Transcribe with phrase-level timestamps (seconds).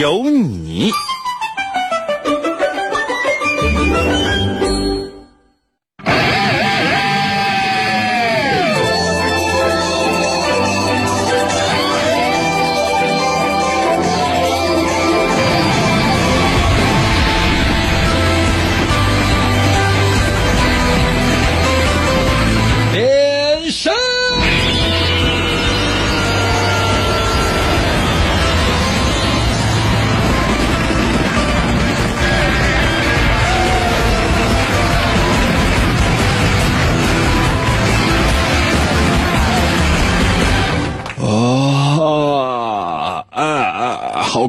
[0.00, 0.90] 有你。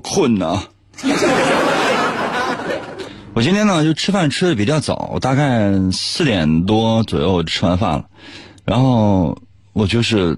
[0.07, 0.61] 困呐、
[3.33, 8.05] 我今天呢就吃饭吃的比较早，大概四点多左右吃完饭了，
[8.65, 9.35] 然后
[9.73, 10.37] 我就是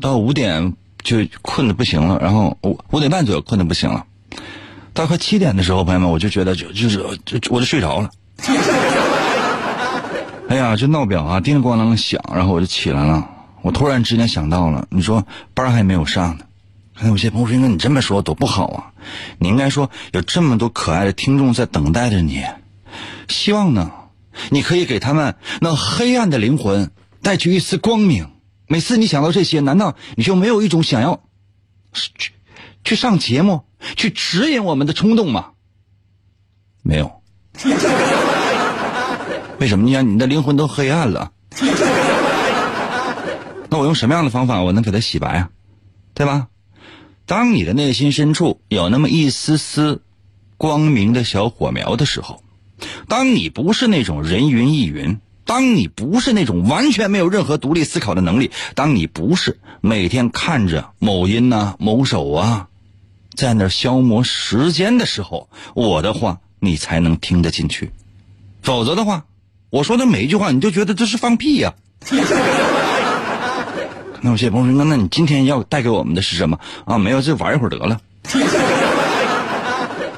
[0.00, 4.04] 到五点就困的不行了，然后五五点半左右困的不行了，
[4.92, 8.10] 到快七点的时候，朋友们我就觉得就就是就我就睡着了，
[10.50, 13.28] 哎呀，这闹表啊叮咣啷响，然后我就起来了，
[13.62, 16.44] 我突然之间想到了，你说班还没有上呢。
[17.00, 18.90] 还有些朋友说：“哥，你这么说多不好啊！
[19.38, 22.42] 你应该说有这么多可爱的听众在等待着你，
[23.28, 23.88] 希望呢，
[24.50, 26.90] 你可以给他们那黑暗的灵魂
[27.22, 28.28] 带去一丝光明。
[28.66, 31.22] 每次你想到这些，难道你就没有一种想要
[31.92, 32.32] 去
[32.82, 33.62] 去上节目、
[33.94, 35.50] 去指引我们的冲动吗？
[36.82, 37.22] 没有。
[39.60, 39.84] 为什么？
[39.84, 41.30] 你想，你的灵魂都黑暗了。
[43.70, 45.48] 那我用什么样的方法，我能给它洗白啊？
[46.12, 46.48] 对吧？
[47.28, 50.00] 当你的内心深处有那么一丝丝
[50.56, 52.42] 光明的小火苗的时候，
[53.06, 62.68] 当你不是那种人云亦云，当你不是那种完全没有任何独立思考的能力，当你不是每天看着某音呐、某手啊，
[63.34, 67.90] 在那消磨时间的时候，我的话你才能听得进去，
[68.62, 69.26] 否则的话，
[69.68, 71.74] 我说的每一句话你就觉得这是放屁呀、
[74.20, 76.98] 那有些朋友说，那那你今天要带给我们的是什么啊？
[76.98, 78.00] 没有，就玩一会儿得了。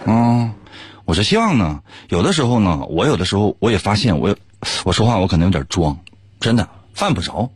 [0.07, 0.53] 嗯，
[1.05, 4.37] 我是希望呢，有的时候呢，我有的时候我也发现，我
[4.85, 5.99] 我说话我可能有点装，
[6.41, 7.51] 真的犯不着。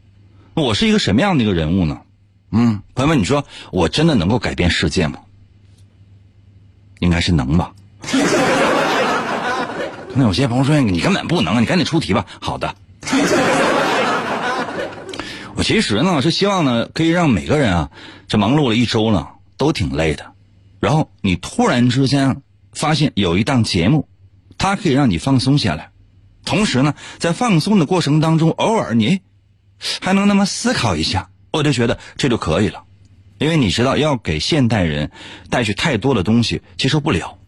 [0.55, 2.01] 我是一个什么样的一个人物呢？
[2.51, 5.19] 嗯，朋友们，你说我真的能够改变世界吗？
[7.01, 7.73] 应该是能吧。
[10.15, 12.25] 那有些朋友说你根本不能，你赶紧出题吧。
[12.41, 12.75] 好的。
[15.65, 17.91] 其实呢是希望呢，可以让每个人啊，
[18.29, 20.33] 这忙碌了一周了，都挺累的。
[20.79, 22.43] 然后你突然之间
[22.75, 24.07] 发现有一档节目，
[24.59, 25.91] 它可以让你放松下来，
[26.45, 29.23] 同时呢，在放松的过程当中，偶尔你
[30.03, 32.85] 还能那么思考一下，我就觉得这就可以了。
[33.39, 35.11] 因为你知道，要给现代人
[35.49, 37.39] 带去太多的东西，接受不了。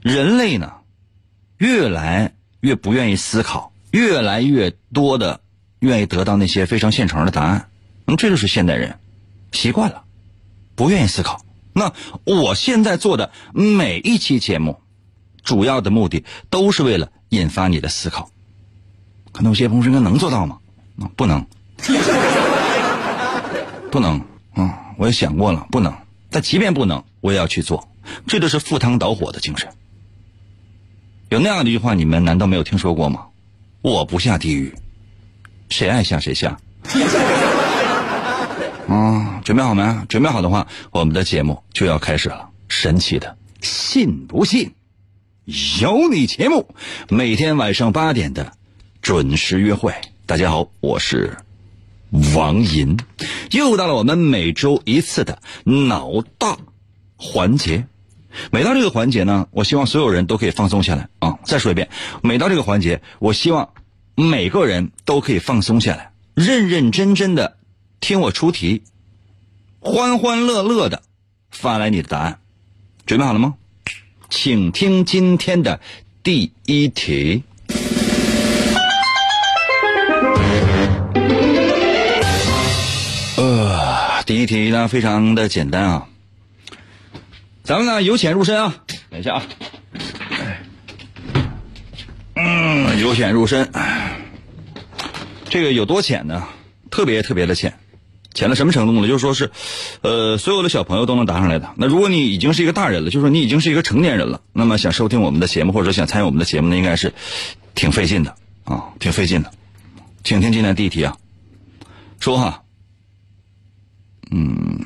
[0.00, 0.72] 人类呢，
[1.58, 5.42] 越来越不愿意思考，越来越多的。
[5.84, 7.68] 愿意得到那些非常现成的答案，
[8.06, 8.98] 那么这就是现代人
[9.52, 10.04] 习惯了，
[10.74, 11.44] 不愿意思考。
[11.74, 11.92] 那
[12.24, 14.80] 我现在做的每一期节目，
[15.42, 18.30] 主要的目的都是为了引发你的思考。
[19.32, 20.58] 可能有些朋友说：“能做到吗？”
[21.16, 21.44] 不能，
[23.90, 24.20] 不能。
[24.54, 25.92] 嗯，我也想过了，不能。
[26.30, 27.88] 但即便不能，我也要去做。
[28.26, 29.68] 这就是赴汤蹈火的精神。
[31.30, 33.26] 有那样的一句话，你们难道没有听说过吗？
[33.82, 34.72] 我不下地狱。
[35.68, 36.58] 谁爱下谁下。
[38.88, 39.82] 啊， 准备好没？
[40.08, 42.50] 准备好的话，我们的节目就要开始了。
[42.68, 44.72] 神奇的，信不信
[45.80, 46.74] 有你节目，
[47.08, 48.52] 每天晚上八点的
[49.00, 49.94] 准时约会。
[50.26, 51.36] 大家好，我是
[52.34, 52.98] 王银，
[53.50, 56.58] 又到了我们每周一次的脑大
[57.16, 57.86] 环节。
[58.50, 61.38] 每到这个环节呢，我希望所有人都可以放松下来啊！
[61.44, 61.88] 再说一遍，
[62.22, 63.70] 每到这个环节，我希望。
[64.14, 67.56] 每个人都可以放松下来，认认真真的
[68.00, 68.82] 听我出题，
[69.80, 71.02] 欢欢乐乐的
[71.50, 72.38] 发来你的答案。
[73.06, 73.54] 准备好了吗？
[74.30, 75.80] 请听今天的
[76.22, 77.42] 第一题。
[83.36, 86.06] 呃，第一题呢非常的简单啊，
[87.62, 88.76] 咱们呢由浅入深啊，
[89.10, 89.42] 等一下啊。
[92.36, 93.70] 嗯，由浅入深，
[95.48, 96.46] 这个有多浅呢？
[96.90, 97.78] 特别特别的浅，
[98.34, 99.08] 浅到什么程度呢？
[99.08, 99.50] 就是说是，
[100.02, 101.74] 呃，所有的小朋友都能答上来的。
[101.76, 107.12] 那如果你已经是一个大人了，就是说你已经是一个成年人了，那么想收听我们的节目或者想参与我们的节目呢，应该是
[107.74, 109.52] 挺费劲的啊，挺费劲的。
[110.22, 111.16] 请听今天第一题啊，
[112.20, 112.62] 说哈，
[114.30, 114.80] 嗯，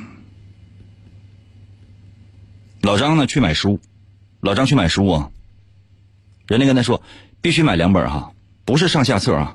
[2.81, 3.79] 老张呢去买书，
[4.41, 5.31] 老张去买书啊，
[6.47, 7.03] 人家跟他说。
[7.41, 8.31] 必须买两本哈，
[8.65, 9.55] 不是上下册啊。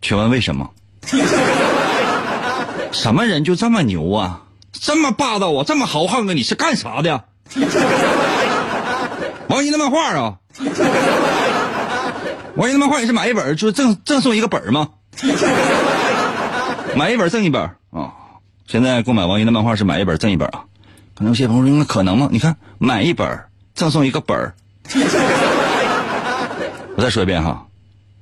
[0.00, 0.70] 请问为什么？
[2.92, 4.42] 什么人就这么牛啊？
[4.72, 5.64] 这么霸道啊？
[5.66, 6.32] 这么豪横啊？
[6.32, 7.24] 你是干啥的？
[9.48, 10.38] 王一的漫画啊？
[12.56, 14.90] 王一的漫画也是买一本就赠赠送一个本吗？
[16.96, 18.14] 买一本赠一本啊？
[18.66, 20.64] 现在购买王一的漫画是买一本赠一本啊？
[21.14, 22.28] 可能有些朋友说那可能吗？
[22.30, 23.45] 你看买一本。
[23.76, 24.54] 赠送一个本儿，
[26.96, 27.66] 我再说一遍哈，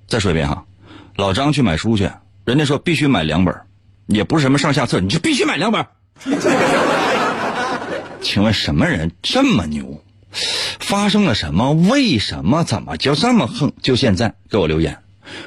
[0.08, 0.64] 再说一遍哈，
[1.14, 2.10] 老张去买书去，
[2.44, 3.54] 人家说必须买两本，
[4.06, 5.86] 也不是什么上下册，你就必须买两本。
[8.20, 10.02] 请问什么人这么牛？
[10.80, 11.72] 发生了什么？
[11.72, 12.64] 为什么？
[12.64, 13.72] 怎么就这么横？
[13.80, 15.03] 就现在给我留言。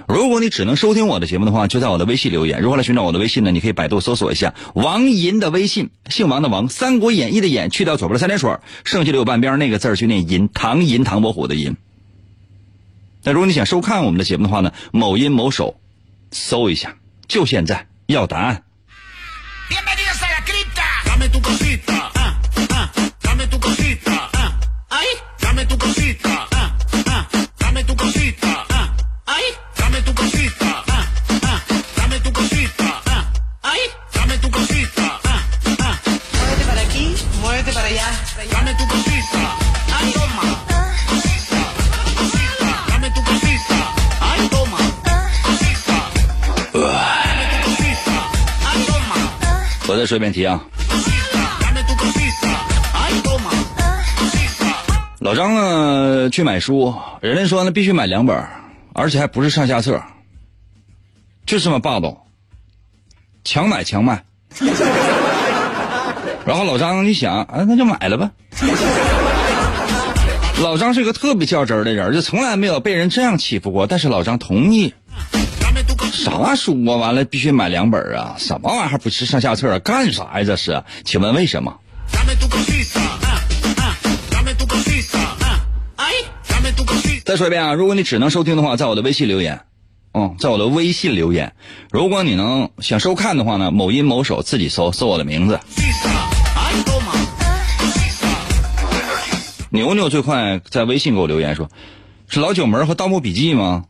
[0.07, 2.61] 如果你只能收听我的节目的话，就在我的微信留言。
[2.61, 3.51] 如何来寻找我的微信呢？
[3.51, 11.75] 你可以百度搜索一下王银的微信，姓王的王，《三国演义》的演，去掉左边的三点水，剩下的有半边那个字就念银，唐银唐伯虎的银。
[13.23, 15.79] 那如果你想收看我们的节目的话呢，某音某手，
[16.31, 16.95] 搜一下，
[17.27, 18.63] 就现在要答案。
[49.89, 50.61] 我再说一遍题啊！
[55.19, 58.37] 老张呢去买书，人家说呢必须买两本，
[58.93, 60.01] 而且还不是上下册，
[61.45, 62.25] 就这么霸道，
[63.45, 64.25] 强买强卖。
[66.45, 68.31] 然后老张一想，啊，那就买了吧。
[70.61, 74.93] 老张是一个特别较真的人，就从来没有被人这样欺负过，但是老张同意。
[76.12, 76.95] 啥书啊？
[76.95, 78.36] 完了必须买两本啊？
[78.38, 79.80] 什么玩意儿不是上下册？
[79.80, 80.44] 干啥呀？
[80.44, 80.83] 这是？
[81.06, 81.75] 请问为什么？
[87.25, 87.74] 再说一遍啊！
[87.74, 89.59] 如果你只能收听的话，在我的微信留言，
[90.13, 91.54] 嗯，在我的微信留言。
[91.92, 95.59] 如果你能想收看的话呢，某音某手自己搜，搜我的名字。
[99.69, 101.69] 牛牛最快在微信给我留言说
[102.30, 103.83] ：“是老九门和盗墓笔记吗？”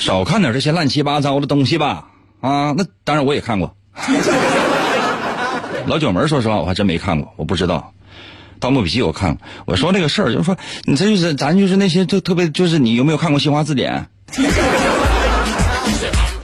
[0.00, 2.06] 少看点这些乱七八糟的东西吧，
[2.40, 3.76] 啊，那当然我也看过。
[5.86, 7.92] 老九门，说实话我还真没看过，我不知道。
[8.58, 9.42] 盗墓笔记我看过。
[9.66, 14.06] 我说这个事儿，就是说你这就是咱就是那些特特别就是你有没有看过新华字典？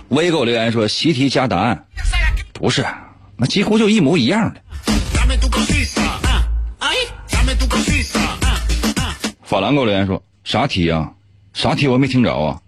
[0.09, 1.87] 微给我留言说习题加答案，
[2.53, 2.85] 不是，
[3.37, 4.61] 那几乎就一模一样的。
[9.43, 11.13] 法兰给我留言说啥题啊？
[11.55, 12.61] 啥题我没听着啊？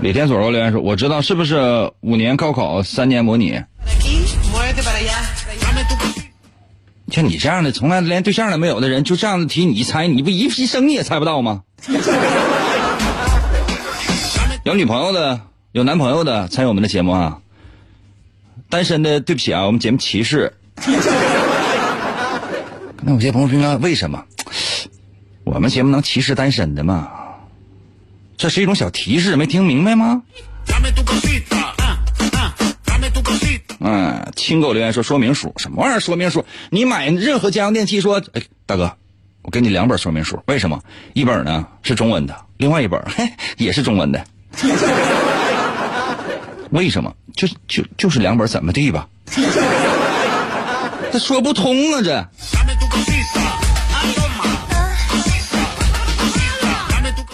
[0.00, 3.60] 李天锁给我留言说：“我知道是不是五年高考三年模拟？
[7.10, 11.62] 像你这样的从来连对象都没有的人，就这样的题你一猜，你不一一生你也猜不到吗？
[14.64, 15.40] 有女朋友的、
[15.72, 17.38] 有男朋友的参与我们的节目啊！
[18.68, 20.52] 单身的对不起啊，我们节目歧视。
[23.02, 24.24] 那有些朋友说为什么
[25.44, 27.08] 我们节目能歧视单身的吗？”
[28.36, 30.22] 这是一种小提示，没听明白吗？
[33.80, 36.00] 嗯，亲狗留言说说明书什么玩意儿？
[36.00, 38.92] 说明书，你买任何家用电器，说，哎，大哥，
[39.42, 40.82] 我给你两本说明书，为什么？
[41.12, 44.24] 一本呢是中文的，另外一本嘿也是中文的。
[46.70, 47.14] 为什么？
[47.36, 49.08] 就就就是两本怎么地吧？
[51.12, 52.28] 这说不通啊，这。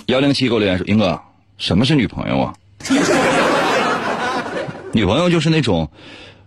[0.06, 1.21] 幺零七给我留言说：“英哥，
[1.59, 2.54] 什么是女朋友啊？
[4.92, 5.88] 女朋友就是那种，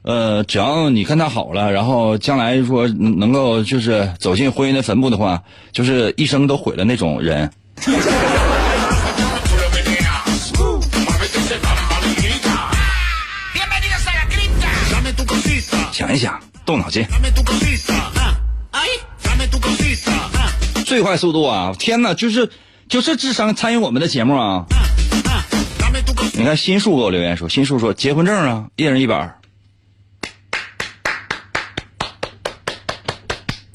[0.03, 7.49] 呃，只要你跟她好了，然后将来说能够就是走进婚姻的坟墓的话，就是一生都毁了那种人。”
[15.91, 17.05] 想一想，动脑筋。
[20.85, 21.73] 最快速度啊！
[21.79, 22.47] 天哪，就是
[22.87, 24.65] 就是智商参与我们的节目啊！
[26.33, 29.33] 你看新树给我留言说，新树说结婚证啊，一人一本。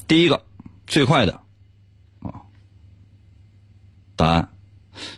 [0.07, 0.43] 第一个
[0.87, 1.41] 最快的
[2.21, 2.47] 啊，
[4.15, 4.49] 答案，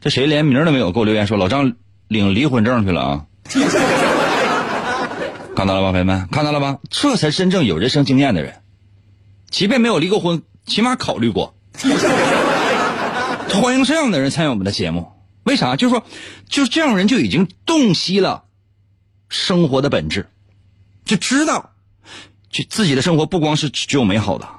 [0.01, 1.73] 这谁连名都没有给我留言说老张
[2.07, 3.25] 领离婚证去了啊？
[5.55, 6.79] 看到了吧，朋友们，看到了吧？
[6.89, 8.62] 这才真正有人生经验的人，
[9.50, 11.55] 即便没有离过婚，起码考虑过。
[13.62, 15.12] 欢迎这样的人参与我们的节目，
[15.43, 15.75] 为啥？
[15.75, 16.03] 就是说，
[16.50, 18.45] 就是这样人就已经洞悉了
[19.29, 20.27] 生活的本质，
[21.05, 21.72] 就知道，
[22.50, 24.50] 就自己的生活不光是只有美好的，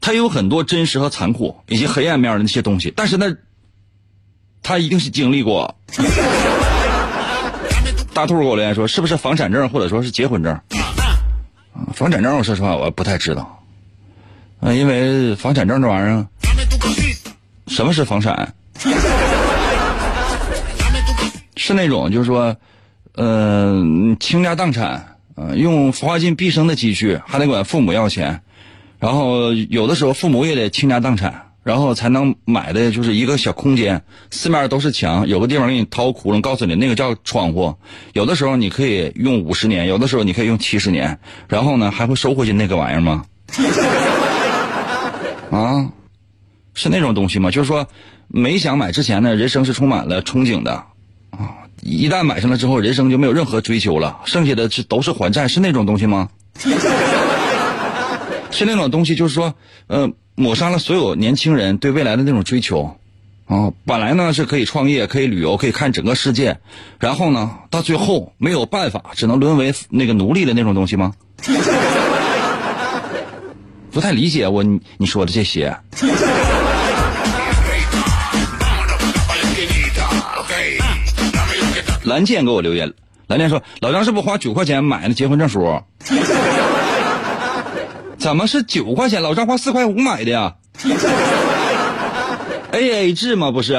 [0.00, 2.92] 它有很多真实和残酷以及黑暗面的那些东西。
[2.94, 3.36] 但是呢，
[4.62, 5.76] 他一定是经历过。
[8.14, 10.60] 大兔给我留言说：“是不是房产证或者说是结婚证？”
[11.92, 13.64] 房产证，我说实话我不太知道。
[14.60, 16.28] 啊，因为房产证这玩意儿，
[17.66, 18.54] 什么是房产？
[21.56, 22.56] 是那种就是说，
[23.16, 28.40] 嗯，倾家荡产，嗯，用花尽毕生的积蓄，还得管父母要钱，
[28.98, 31.42] 然后有的时候父母也得倾家荡产。
[31.64, 37.74] 然后才能买的就是一个小空间，四面都是墙，有个地方给你掏窟窿，告诉你那个叫窗户。
[38.12, 41.18] 有的时候你可以用五十年，有的时候你可以用七十年，
[41.48, 43.24] 然后呢还会收回去那个玩意儿吗？
[45.50, 45.88] 啊，
[46.74, 47.50] 是那种东西吗？
[47.50, 47.88] 就是说，
[48.28, 50.72] 没想买之前呢，人生是充满了憧憬的
[51.30, 56.28] 啊，一旦买上了之后，人生就没有任何追求了，剩下的是都是还债，是那种东西吗？
[58.50, 59.54] 是那种东西，就是说，
[59.86, 60.12] 呃。
[60.36, 62.96] 抹杀了所有年轻人对未来的那种追求，
[63.46, 66.58] 啊，本来呢是可以创业、可以旅游、可以看整个世界，
[66.98, 71.14] 然后呢，到最后没有办法，只能沦为那个奴隶的那种东西吗？
[73.92, 75.76] 不太理解我你说的这些。
[82.04, 82.92] 蓝剑给我留言，
[83.26, 85.82] 蓝剑说：“老张是不是花九块钱买的结婚证书？”
[88.18, 89.22] 怎么是九块钱？
[89.22, 90.54] 老张花四块五买的呀
[92.72, 93.50] ？A A 制吗？
[93.50, 93.72] 不是。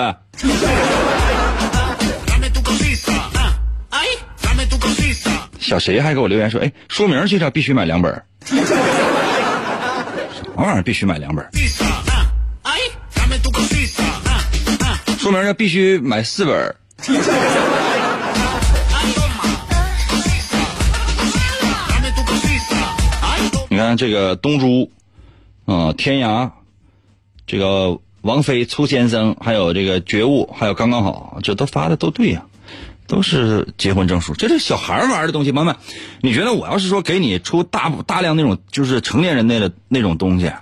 [5.60, 8.56] 小谁还给我留言说：“哎，说明介绍必须买两本。”什
[10.56, 10.84] 么玩意儿？
[10.84, 11.46] 必须买两本？
[15.18, 16.76] 说明要必须买四本。
[23.76, 24.90] 你看这个东珠，
[25.66, 26.52] 啊，天涯，
[27.46, 32.46] 这个王菲、粗先生，还有这个觉悟，还有刚刚好，这都发的都对呀，
[33.06, 34.34] 都是结婚证书。
[34.34, 35.76] 这是小孩玩的东西，妈妈，
[36.22, 40.54] 你觉得我要是说给你出大大量那种就是成年人那的那种东西，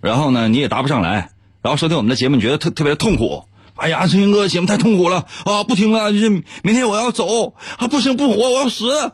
[0.00, 1.30] 然后呢你也答不上来，
[1.62, 3.44] 然后收听我们的节目你觉得特特别痛苦？
[3.76, 5.62] 哎呀，陈云哥节目太痛苦了啊！
[5.62, 7.86] 不听了，就是明天我要走啊！
[7.86, 9.12] 不行不活，我要死。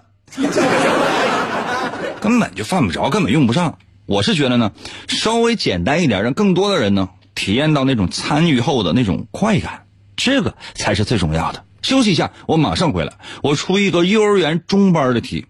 [2.27, 3.79] 根本就犯不着，根本用不上。
[4.05, 4.73] 我是觉得呢，
[5.07, 9.85] 稍微简单一点，让更多的人呢体验到那种参与后的那种快感，
[10.17, 11.65] 这个才是最重要的。
[11.83, 13.13] 休息一下，我马上回来。
[13.45, 15.47] 我出一个幼儿园中班的题，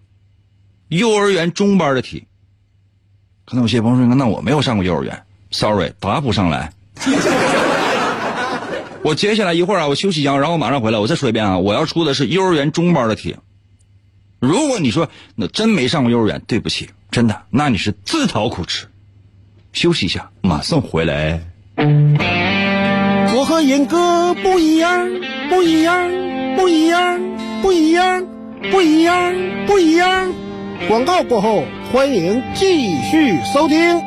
[0.89, 2.27] 幼儿园中班的题。
[3.43, 6.71] 可能有些朋友说，那我没有上过幼儿园，sorry，答不上来。
[9.01, 10.99] 我接下来一会儿啊，我休息一下，然后我马上回来。
[10.99, 13.35] 我再说一遍啊，我要出的是幼儿园中班的题。
[14.39, 18.87] 如果你说那真没上过幼儿园，对不起，真的，那你是自讨苦吃。
[19.73, 21.41] 休息一下，马上回来。
[23.35, 25.07] 我和严哥不一样，
[25.49, 26.09] 不一样，
[26.55, 27.19] 不一样，
[27.61, 28.25] 不一样，
[28.71, 29.35] 不一样，
[29.67, 30.33] 不一样。
[30.87, 34.06] 广告过后，欢迎继续收听。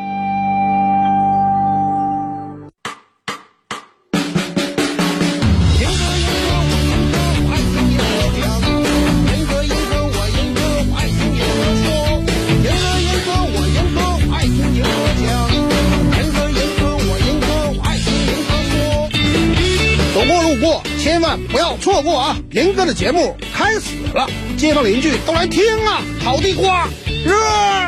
[22.02, 22.36] 过啊！
[22.50, 24.26] 林哥的节目开始了，
[24.56, 26.00] 街坊邻居都来听啊！
[26.24, 26.88] 好地瓜，
[27.24, 27.34] 热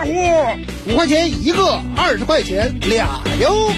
[0.05, 3.73] 乎，五块钱一个，二十块钱俩哟。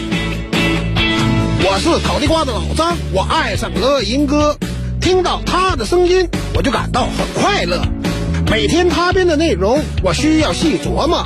[1.67, 4.57] 我是烤地瓜的老张，我爱上了银哥，
[5.00, 7.83] 听到他的声音我就感到很快乐。
[8.50, 11.25] 每天他编的内容我需要细琢磨，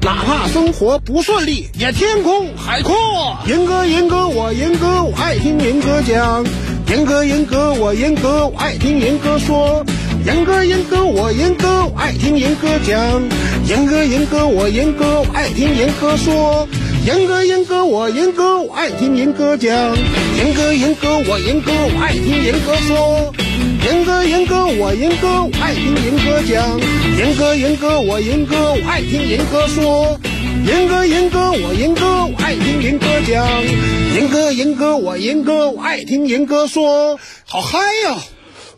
[0.00, 3.38] 哪怕生活不顺利，也天空海阔。
[3.46, 6.44] 银哥，银哥，我银哥，我爱听银哥讲。
[6.88, 9.84] 严哥，严哥，我严哥，我爱听严哥说。
[10.24, 13.22] 严哥严哥我严哥我爱听严哥讲，
[13.64, 16.66] 严哥严哥我严哥我爱听严哥说，
[17.04, 19.72] 严哥严哥我严哥我爱听严哥讲，
[20.36, 23.32] 严哥严哥我严哥我爱听严哥说，
[23.84, 26.80] 严哥严哥我严哥我爱听严哥讲，
[27.16, 30.18] 严哥严哥我严哥我爱听严哥说。
[30.66, 33.62] 严哥，严哥，我严哥，我爱听严哥讲。
[34.14, 37.20] 严哥，严哥，我严哥，我爱听严哥说。
[37.44, 38.18] 好嗨呀！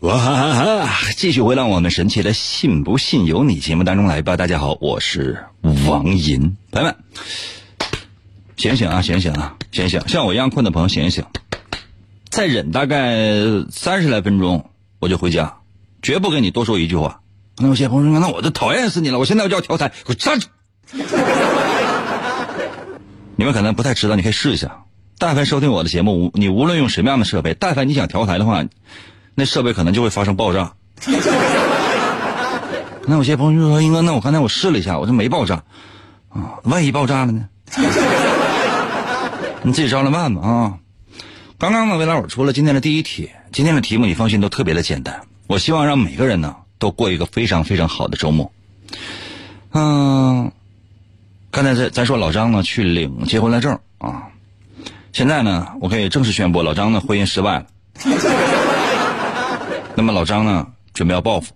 [0.01, 0.53] 哇哈
[0.85, 1.11] 哈！
[1.17, 4.37] 继续回到我们神奇的“信不信由你”节目当中来吧。
[4.37, 5.43] 大家好，我是
[5.87, 6.55] 王银。
[6.71, 6.95] 朋友们，
[8.55, 10.07] 醒醒啊，醒醒啊，醒醒！
[10.07, 11.23] 像我一样困的朋友，醒醒！
[12.29, 13.15] 再忍大概
[13.71, 14.69] 三十来分钟，
[14.99, 15.57] 我就回家，
[16.03, 17.21] 绝不跟你多说一句话。
[17.57, 19.17] 那有些朋友说：“那我就讨厌死你了！
[19.17, 20.47] 我现在就要调台，给我站住！”
[23.39, 24.83] 你们可能不太知道，你可以试一下。
[25.17, 28.65] 但凡收听我的节目，你无论用什么样的设备，但凡你想调台的话，
[29.33, 30.73] 那设备可能就会发生爆炸。
[33.07, 35.63] 那有些朋友就说：“英哥，那我刚才我试了一下，我这没爆炸
[36.27, 37.47] 啊，万一爆炸了呢？”
[39.63, 40.73] 你自己照着办吧啊！
[41.57, 45.21] 刚刚呢，魏老师出了今天的第一题，今天的题目你放心都特别的简单。
[45.47, 48.51] 我希望让每个人呢都过一个非常非常好的周末。
[49.71, 50.51] 嗯。
[51.51, 54.27] 刚才咱咱说老张呢去领结婚来证啊，
[55.11, 57.65] 现在呢我可以正式宣布老张呢婚姻失败了。
[59.95, 61.53] 那么老张呢准备要报复，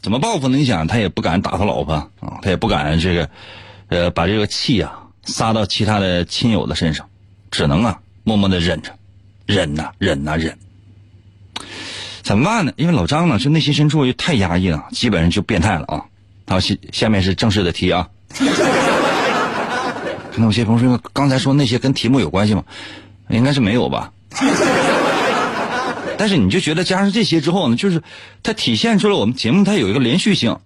[0.00, 0.56] 怎么报复呢？
[0.56, 3.28] 你想他也不敢打他老婆啊，他也不敢这个
[3.88, 7.08] 呃把这个气啊撒到其他的亲友的身上，
[7.50, 8.92] 只能啊默默的忍着，
[9.46, 10.56] 忍呐忍呐忍。
[12.22, 12.72] 怎么办呢？
[12.76, 16.04] 因为老张呢就内心深处又太压抑了，基本上就变态了啊。
[16.46, 18.08] 好，下下面是正式的题啊。
[20.36, 22.64] 那有些朋友说，刚才说那些跟题目有关系吗？
[23.28, 24.12] 应该是没有吧。
[26.18, 28.02] 但是你就觉得加上这些之后呢，就是
[28.42, 30.58] 它体现出了我们节目它有一个连续性。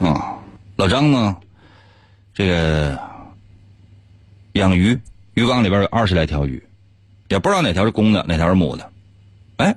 [0.00, 0.38] 啊，
[0.76, 1.36] 老张呢，
[2.34, 2.98] 这个
[4.52, 4.98] 养鱼，
[5.34, 6.62] 鱼缸里边有二十来条鱼，
[7.28, 8.90] 也不知道哪条是公的，哪条是母的。
[9.56, 9.76] 哎，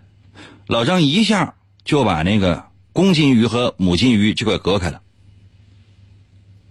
[0.68, 5.02] 老张一下就把那个公金鱼和母金鱼就给隔开了。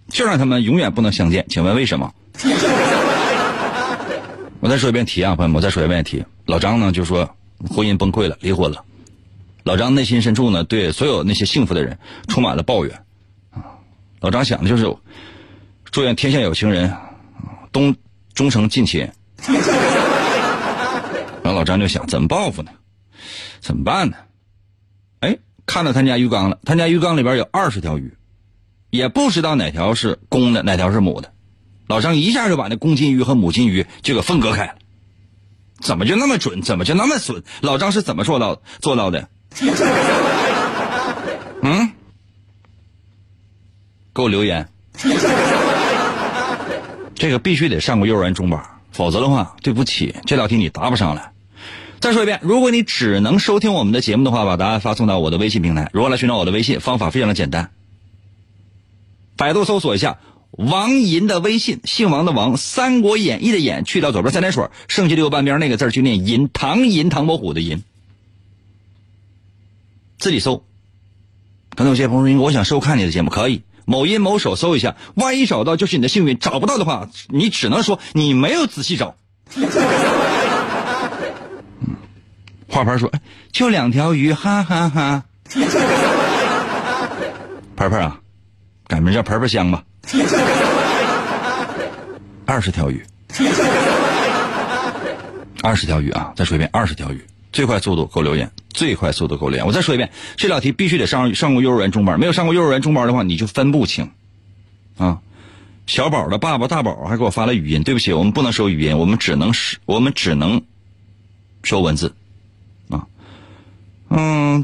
[0.09, 2.13] 就让他们永远不能相见，请问为什么？
[4.59, 6.25] 我再说一遍题啊，朋友们，我再说一遍题。
[6.45, 7.35] 老张呢就说
[7.69, 8.83] 婚姻崩溃了，离婚了。
[9.63, 13.03] 老张内心深处呢对所有那些幸福的人充满了抱怨
[13.51, 13.61] 啊。
[14.21, 14.95] 老张想的就是
[15.91, 16.93] 祝愿天下有情人
[17.71, 17.95] 终
[18.33, 19.07] 终成近亲。
[21.43, 22.71] 然后老张就想怎么报复呢？
[23.59, 24.17] 怎么办呢？
[25.19, 28.16] 哎，看到他家鱼缸了，他家鱼缸里边有二十条鱼。
[28.97, 31.31] 也不知道哪条是公的，哪条是母的。
[31.87, 34.75] 老张一下就把那公金鱼和母金鱼就给分割开了。
[35.79, 36.61] 怎么就那么准？
[36.61, 37.43] 怎么就那么损？
[37.61, 39.29] 老张是怎么做到做到的？
[41.61, 41.91] 嗯？
[44.13, 44.67] 给我留言。
[47.13, 51.31] 这个必须得上过幼儿园中班，否则的话，对不起，这道题你答不上来。
[51.99, 55.89] 再说一遍，如果你只能收听我们的节目的话，把答案发送到我的微信平台。
[55.93, 56.79] 如何来寻找我的微信？
[56.79, 57.71] 方法非常的简单。
[59.37, 60.17] 百度搜索一下
[60.51, 67.83] 王银的微信，姓王的王，《三国演义》的演，去掉左边三点水，剩下右半边那个字就念银，唐银，唐伯虎的银。
[70.17, 70.63] 自己搜。
[71.75, 79.15] 可能有些朋友说，我想收看你的节目，可以，某音某手搜一下，万一找到就是你的幸运，找不到的话，你只能说你没有仔细找。
[82.67, 83.11] 花盆说，
[83.51, 85.23] 就两条鱼，哈哈哈。
[87.75, 88.19] 盆盆啊。
[88.87, 89.83] 改名叫盆盆香吧，
[92.45, 93.05] 二十条鱼，
[95.61, 96.31] 二十条鱼啊！
[96.35, 97.21] 再说一遍，二十条鱼，
[97.51, 99.67] 最快速度给我留言，最快速度给我留言。
[99.67, 104.11] 我再说一遍，这道题必须得上上过幼儿园中班，没有上过幼儿园中班的话，你就分不清
[104.97, 105.19] 啊。
[105.85, 110.61] 小宝的爸爸大宝还给我发了语音，对不起，我们不能收语音，我们只能是，我们只能
[111.63, 112.15] 收文字
[112.89, 113.05] 啊。
[114.09, 114.63] 嗯，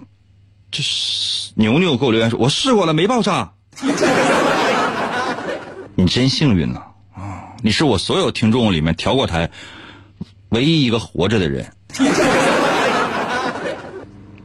[0.72, 3.52] 这是牛牛给我留言说，我试过了，没爆炸。
[5.96, 6.80] 你真幸运呐！
[7.16, 9.50] 啊，你是我所有听众里面调过台
[10.50, 11.72] 唯一一个活着的人。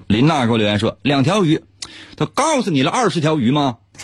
[0.06, 1.62] 林娜给我留言说：“两条鱼，
[2.16, 3.76] 他告诉你了二十条鱼吗？”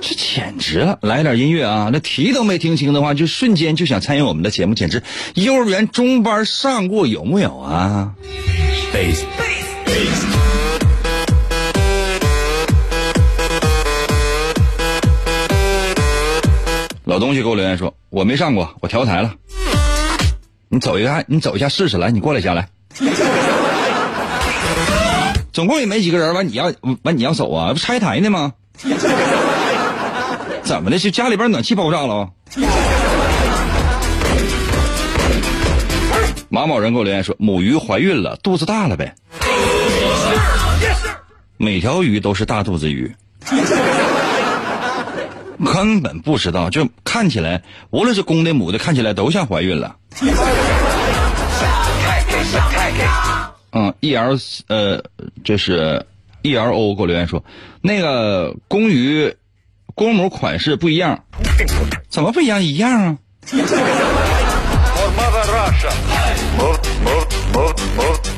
[0.00, 0.98] 这简直了！
[1.02, 1.90] 来点音乐啊！
[1.92, 5.02] 那题都没听清的话，就瞬间就想参与我们的节目，简直
[5.34, 8.12] 幼儿园中班上过有木有啊？
[17.16, 19.32] 老东西给我留言说：“我没上过，我调台了。
[20.68, 22.68] 你走一下，你走一下试试来，你过来一下来。”
[25.50, 26.70] 总共也没几个人，完你要
[27.04, 27.72] 完你要走啊？
[27.72, 28.52] 不拆台呢吗？
[30.62, 30.98] 怎么的？
[30.98, 32.28] 是家里边暖气爆炸了？
[36.50, 39.14] 马某人给我留言说，母鱼怀孕了，肚子大了呗。
[41.56, 43.10] 每条鱼都是大肚子鱼，
[45.64, 49.96] 根本不知道，就看起来，无论是公的母的，看起来都像怀孕了。
[53.72, 54.38] 嗯，E L
[54.68, 55.02] 呃，
[55.44, 56.06] 这是
[56.42, 57.44] E L O 给我留言说，
[57.82, 59.36] 那个公鱼
[59.94, 61.24] 公母款式不一样，
[62.08, 62.62] 怎么不一样？
[62.62, 63.18] 一样啊。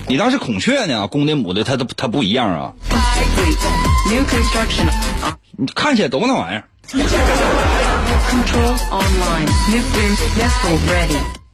[0.08, 1.06] 你当是孔雀呢？
[1.06, 2.72] 公的母的，它都它不一样啊。
[5.56, 6.64] 你看起来都那玩意儿。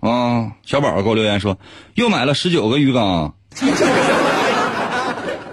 [0.01, 1.59] 啊，小宝给我留言说，
[1.95, 3.35] 又买了十九个鱼缸。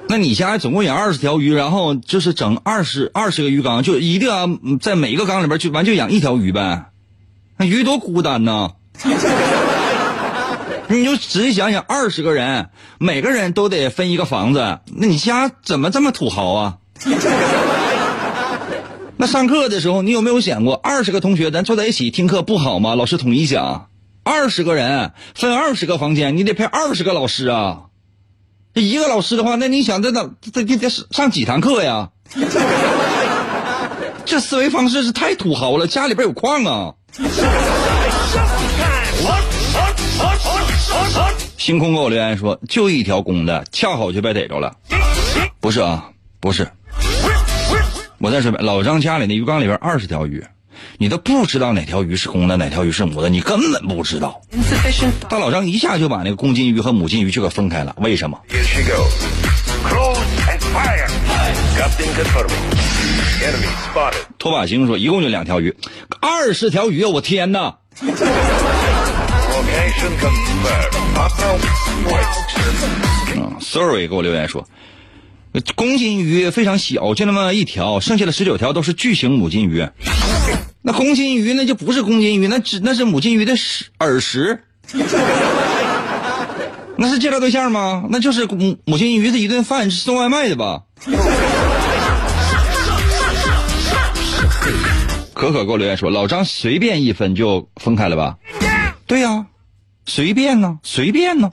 [0.07, 4.47] 那你家总共养二十条鱼，然后就是整二十二十个鱼缸，就一定要
[4.79, 6.91] 在每一个缸里边就完就养一条鱼呗？
[7.57, 8.73] 那鱼多孤单呢？
[10.89, 16.77] 你就仔细想想，二十个人，每个人都得分一个房子，那你家怎么这么土豪啊？
[19.21, 22.95] 那上课的时候，你有没有想过，二十个同学咱坐在一起听课不好吗？
[22.95, 23.89] 老师统一讲，
[24.23, 27.81] 二十个人分二十个房间，你得配二十个老师啊。
[28.73, 32.09] 这一个老师的话，那你想这这这得得上几堂课呀？
[34.25, 36.95] 这思维方式是太土豪了，家里边有矿啊。
[41.59, 44.77] 星空给我留言说，就一条公的，恰好就被逮着了。
[45.59, 46.67] 不是啊，不是。
[48.23, 50.45] 我再说遍，老张家里那鱼缸里边二十条鱼，
[50.99, 54.39] 你都不知道哪条鱼是公的，哪条鱼是母的，你根本不知道。
[55.27, 58.39] 大老张一下就把那个公金鱼和母金鱼就给分开了，为什么？
[64.37, 65.75] 拖把星说，一共就两条鱼，
[66.21, 67.75] 二十条鱼，我天哪！
[73.35, 74.63] 嗯，sorry，给我留言说，
[75.75, 79.87] 公金鱼非常小，就那么一条，剩下的十九条都是巨型母金鱼。
[80.81, 84.63] 那公金鱼那就不是公金鱼，那只那是母金鱼的食耳食。
[86.97, 88.05] 那是介绍对象吗？
[88.09, 90.81] 那就是母母金鱼的一顿饭，是送外卖的吧？
[95.33, 98.37] 可可给我留言说，老张随便一分就分开了吧？
[99.07, 99.45] 对呀。
[100.07, 101.51] 随便呢，随便呢。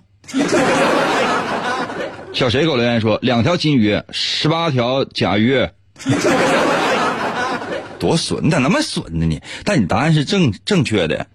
[2.33, 5.69] 小谁给我留言说两条金鱼，十八条甲鱼，
[7.99, 9.43] 多损，你咋那么损呢你？
[9.65, 11.27] 但你答案是正正确的。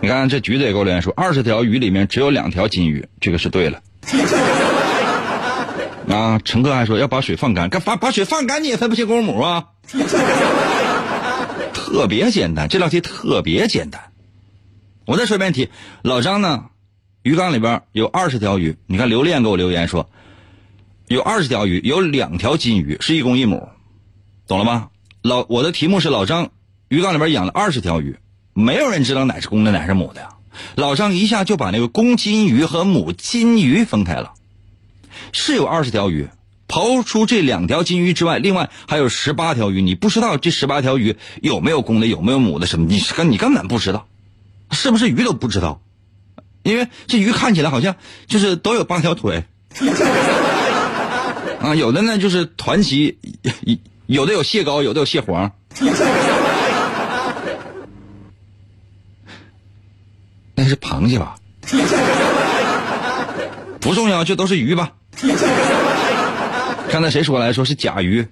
[0.00, 3.80] 你看这橘子也给我留言说二十条鱼里面只有两条金鱼，这个是对了。
[6.08, 9.64] 啊，乘客还说要把水放干，干把把水放干你也分不清公母啊？
[11.72, 14.02] 特别简单，这道题特别简单。
[15.06, 15.70] 我再说一遍题，
[16.02, 16.64] 老张呢，
[17.24, 18.76] 鱼缸里边有二十条鱼。
[18.86, 20.10] 你看刘恋给我留言说，
[21.08, 23.70] 有二十条鱼，有两条金鱼是一公一母，
[24.46, 24.90] 懂了吗？
[25.22, 26.50] 老我的题目是老张
[26.88, 28.18] 鱼缸里边养了二十条鱼，
[28.52, 30.28] 没有人知道哪是公的哪是母的。
[30.74, 34.34] 老张一下就把那个公金鱼和母金鱼分开了，
[35.32, 36.28] 是有二十条鱼，
[36.68, 44.06] 刨出这两条金鱼之外，另外还有十八条鱼，你不知道这十八条鱼有没有公的有没有母的什么，你根你根本不知道。
[44.70, 45.80] 是不是鱼都不知道，
[46.64, 47.94] 因为这鱼看起来好像
[48.26, 49.44] 就是都有八条腿，
[51.60, 53.16] 啊，有的呢就是团旗，
[54.06, 55.52] 有的有蟹膏，有的有蟹黄，
[60.56, 61.36] 那是螃蟹吧？
[63.80, 64.92] 不重要，就都是鱼吧。
[66.90, 68.26] 刚才谁说来说是甲鱼？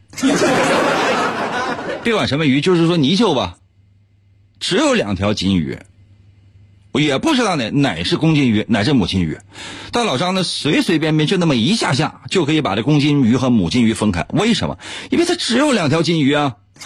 [2.02, 3.58] 别管什么鱼，就是说泥鳅吧，
[4.58, 5.78] 只有两条金鱼。
[6.92, 9.38] 我也不知道哪哪是公金鱼，哪是母金鱼，
[9.92, 14.26] 但老张呢，随随便便就那么一下下就可以把这公金鱼和母金鱼分开。
[14.28, 14.76] 为什么？
[15.10, 16.56] 因为它只有两条金鱼啊！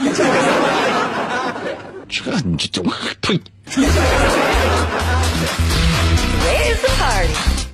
[2.09, 3.41] 这你这怎么呸！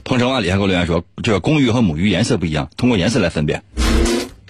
[0.05, 3.63] 鹏程万里还给我留言说，这个公鱼和母鱼颜色不一样，通过颜色来分辨，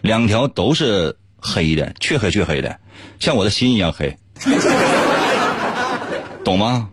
[0.02, 2.78] 两条都是黑的，黢黑黢黑的，
[3.18, 4.16] 像我的心一样黑，
[6.44, 6.88] 懂吗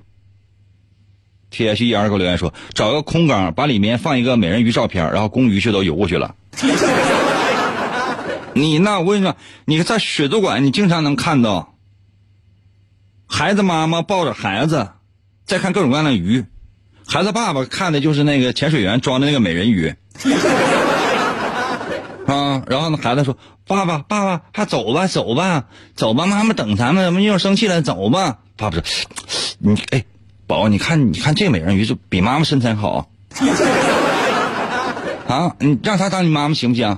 [1.59, 6.35] ？T H E R 给我留言说：“找个空缸，把里面放一个美人鱼照片，然后公鱼就都游过去了。
[8.55, 11.75] 你那我跟你说，你在水族馆你经常能看到，
[13.27, 14.87] 孩子妈妈抱着孩子，
[15.45, 16.45] 在看各种各样的鱼，
[17.05, 19.93] 孩子爸爸看的就是那个潜水员装的那个美人鱼。
[22.25, 28.81] 啊，然后呢，孩子说：“爸爸，爸爸，还走吧，走吧，走吧，妈妈等咱们，一会儿生气了，走吧。”爸爸说
[29.59, 30.05] ：“你哎，
[30.49, 33.07] 宝，你看，你看这美人鱼就比妈妈身材好
[35.29, 36.97] 啊，你让她当你妈妈行不行？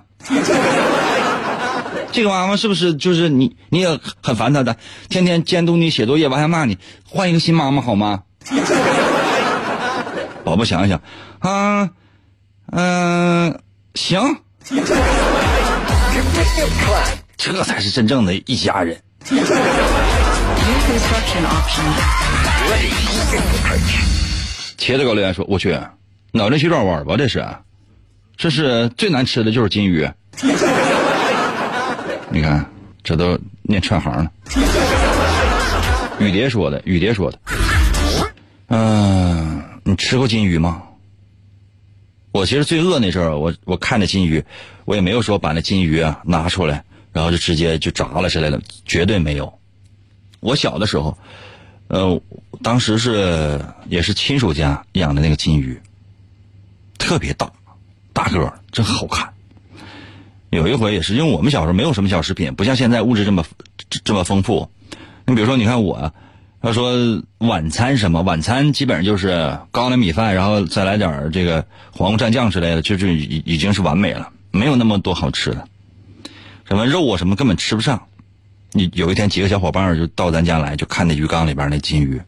[2.13, 3.57] 这个妈妈是不是就是你？
[3.67, 4.77] 你也很烦她的，
[5.09, 8.21] 天天监督你写作业，完还骂你，换一个新妈妈好吗？”
[10.45, 11.01] 宝宝想一想，
[11.39, 11.89] 啊，
[12.71, 13.59] 嗯、
[13.95, 14.37] 行。
[17.35, 18.97] 这才是真正的一家人。
[20.71, 21.83] New construction option
[24.77, 25.77] 茄子狗留言说：“我去，
[26.31, 27.17] 脑袋去转弯吧？
[27.17, 27.45] 这是，
[28.37, 30.09] 这是最难吃的就是金鱼。
[32.29, 32.65] 你看，
[33.03, 34.31] 这都念串行了。”
[36.19, 37.39] 雨蝶说的，雨蝶说的。
[38.67, 40.83] 嗯、你吃过金鱼吗？
[42.31, 44.41] 我其实最饿那阵儿，我我看着金鱼，
[44.85, 49.59] 我也没有说把那金鱼啊拿出来，然后就直接就炸了之类的，绝对没有。
[50.41, 51.17] 我小的时候，
[51.87, 52.21] 呃，
[52.61, 55.79] 当时是也是亲属家养的那个金鱼，
[56.97, 57.49] 特别大，
[58.11, 59.31] 大个儿，真好看。
[60.49, 63.45] 有一回也是，因为我们小时候没有什么小食品，不像现在物质这么
[64.03, 64.69] 这么丰富。
[65.25, 66.13] 你比如说，你看我，
[66.61, 75.67] 要说晚餐什么，晚餐基本上就是高粱米饭，然后再来点这个黄瓜蘸酱之类的，就就已已经是完美了，没有那么多好吃的。
[76.65, 78.07] 什么肉啊什么根本吃不上。
[78.73, 82.21] 你有一天几个小伙伴就到咱家来，就看那鱼缸里边那金鱼，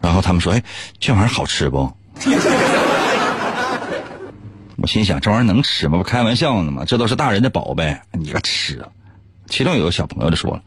[0.00, 0.62] 然后他们说：“哎，
[0.98, 1.90] 这玩意儿好吃不？”
[4.76, 5.98] 我心想，这玩意儿能吃吗？
[5.98, 6.84] 不开玩笑呢吗？
[6.86, 8.84] 这都是大人的宝贝，你个吃！
[9.48, 10.62] 其中有个小朋友就说了：“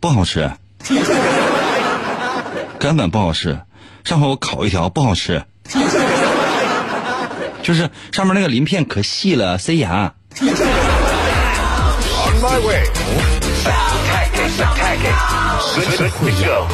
[0.00, 0.50] 不好吃，
[2.78, 3.60] 根本不好吃。
[4.04, 5.42] 上回我烤一条不好吃，
[7.62, 10.14] 就是上面那个鳞片可细了，塞牙。
[10.40, 10.46] On
[12.40, 13.29] my way.
[13.60, 15.14] Attack it, attack it.
[15.74, 16.66] Good, good, good go.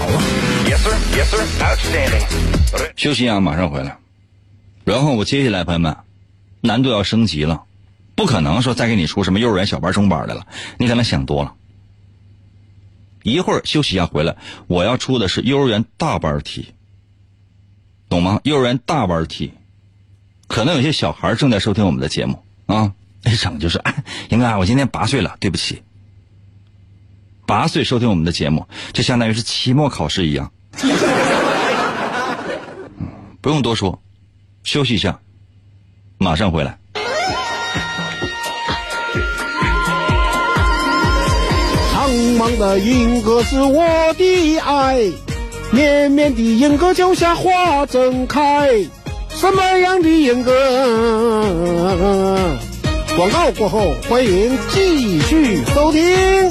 [0.68, 0.94] Yes, sir.
[1.16, 1.42] Yes, sir.
[1.60, 2.24] Outstanding.
[2.96, 3.98] 休息啊，马上回来。
[4.84, 5.96] 然后我接下来，朋友们，
[6.60, 7.64] 难度要升级了，
[8.14, 10.46] 不可能说再给你出什么幼儿园小班、中班的了，
[10.78, 11.54] 你可能想多了。
[13.24, 14.36] 一会儿休息一下回来，
[14.68, 16.72] 我要出的是幼儿园大班题，
[18.08, 18.40] 懂吗？
[18.44, 19.52] 幼儿园大班题，
[20.46, 22.92] 可能有些小孩正在收听我们的节目啊，
[23.24, 25.82] 一整就是，哎，应该我今年八岁了，对不起，
[27.46, 30.50] 八岁收听我们的节目，这相当于是期末考试一样。
[33.40, 34.02] 不用多说，
[34.64, 35.20] 休息一下，
[36.18, 36.76] 马上回来。
[41.92, 44.98] 苍茫的银河是我的爱，
[45.70, 48.68] 绵绵的银河脚下花正开。
[49.28, 50.50] 什么样的银河？
[53.16, 56.50] 广告过后，欢迎继续收听。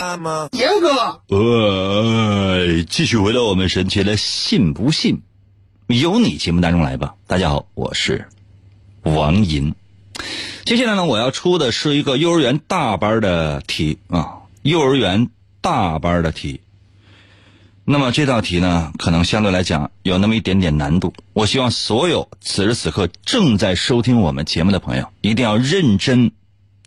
[0.00, 0.48] 呃，
[2.88, 5.22] 继续回到我们神奇的“信不信
[5.86, 7.14] 由你”节目当中来吧。
[7.28, 8.26] 大家好，我是
[9.02, 9.74] 王银。
[10.64, 15.28] 接下来呢，我要出的是一个幼儿园大班的题啊，幼儿园
[15.60, 16.60] 大班的题。
[17.84, 21.14] 那么这道题呢，可能相对来讲有那么一点点难度。
[21.34, 26.32] 我希望所有此时此刻正在收听我们节目的朋友，一定要认真、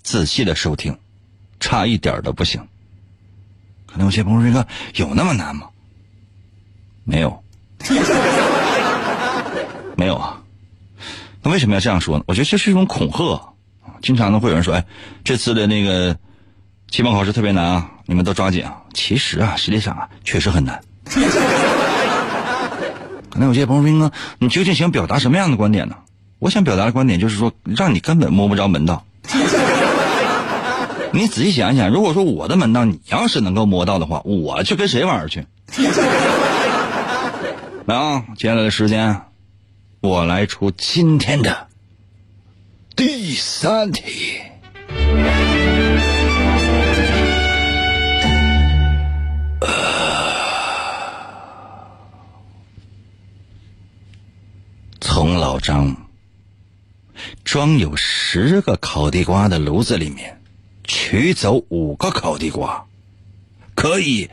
[0.01, 0.97] 仔细的收听，
[1.59, 2.67] 差一点儿都不行。
[3.97, 5.65] 可能有些朋友说：“哥，有那么难吗？”
[7.03, 7.43] 没有，
[9.97, 10.39] 没有啊。
[11.41, 12.23] 那为什么要这样说呢？
[12.27, 13.41] 我觉得这是一种恐吓。
[14.03, 14.86] 经常呢会有人说：“哎，
[15.23, 16.15] 这次的那个
[16.91, 20.79] 期末考试特别难啊，你们都抓紧啊。”其实啊，实际上啊，确实很难。
[23.31, 25.95] 可能有些朋友说：“哥，你究竟想表达什么样的观点呢？”
[26.38, 29.03] 我想表达的观点就是说，让你根本摸不着门道。
[31.17, 35.47] 你仔细想想，如果说我的门道你要是能够摸到的话，我去跟谁玩去？
[37.88, 39.23] 来 啊，接下来的时间，
[39.99, 41.65] 我来出今天的
[42.95, 44.41] 第三题。
[55.01, 55.95] 从老张，
[57.43, 60.37] 装有十个烤地瓜的炉子里面，
[60.88, 62.86] 取走五个烤地瓜，
[63.76, 64.30] 可以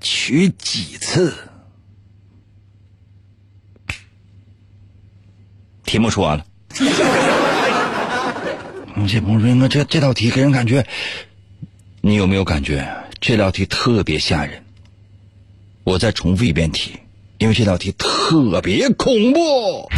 [0.00, 1.34] 取几次？
[5.84, 6.46] 题目说完了。
[9.08, 9.20] 这
[9.68, 10.86] ：“这这道题给人感觉，
[12.00, 12.88] 你有没有感觉
[13.20, 14.64] 这道题特别吓人？”
[15.84, 17.00] 我再重复一遍题，
[17.38, 19.88] 因为这道题特别恐怖。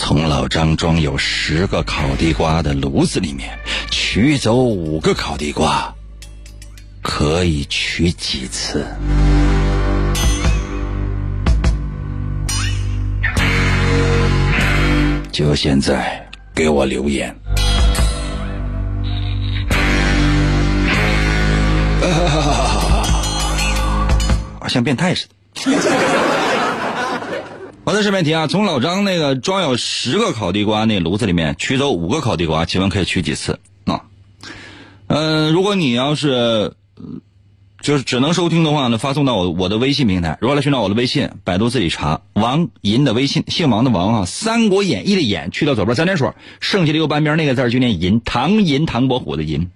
[0.00, 3.58] 从老张装有十个烤地瓜的炉子里面
[3.90, 5.92] 取走五个烤地瓜，
[7.02, 8.86] 可以取几次？
[15.32, 17.34] 就现在给我留言。
[24.60, 26.37] 啊，像变态似的。
[27.88, 34.02] 我在这边题啊，从老张那个装有十个烤地瓜那炉子里面取走五个烤地瓜，请问可以取几次啊？
[35.06, 36.74] 嗯、如果你要是
[37.80, 40.36] 就是只能收听的话呢，发送到我我的微信平台。
[40.42, 49.70] 如果来寻找我的微信，百度自己查王银的微信，姓王的王啊，《三国演义》的演去掉左边三点水，剩下的右半边那个字就念银，唐银唐伯虎的银。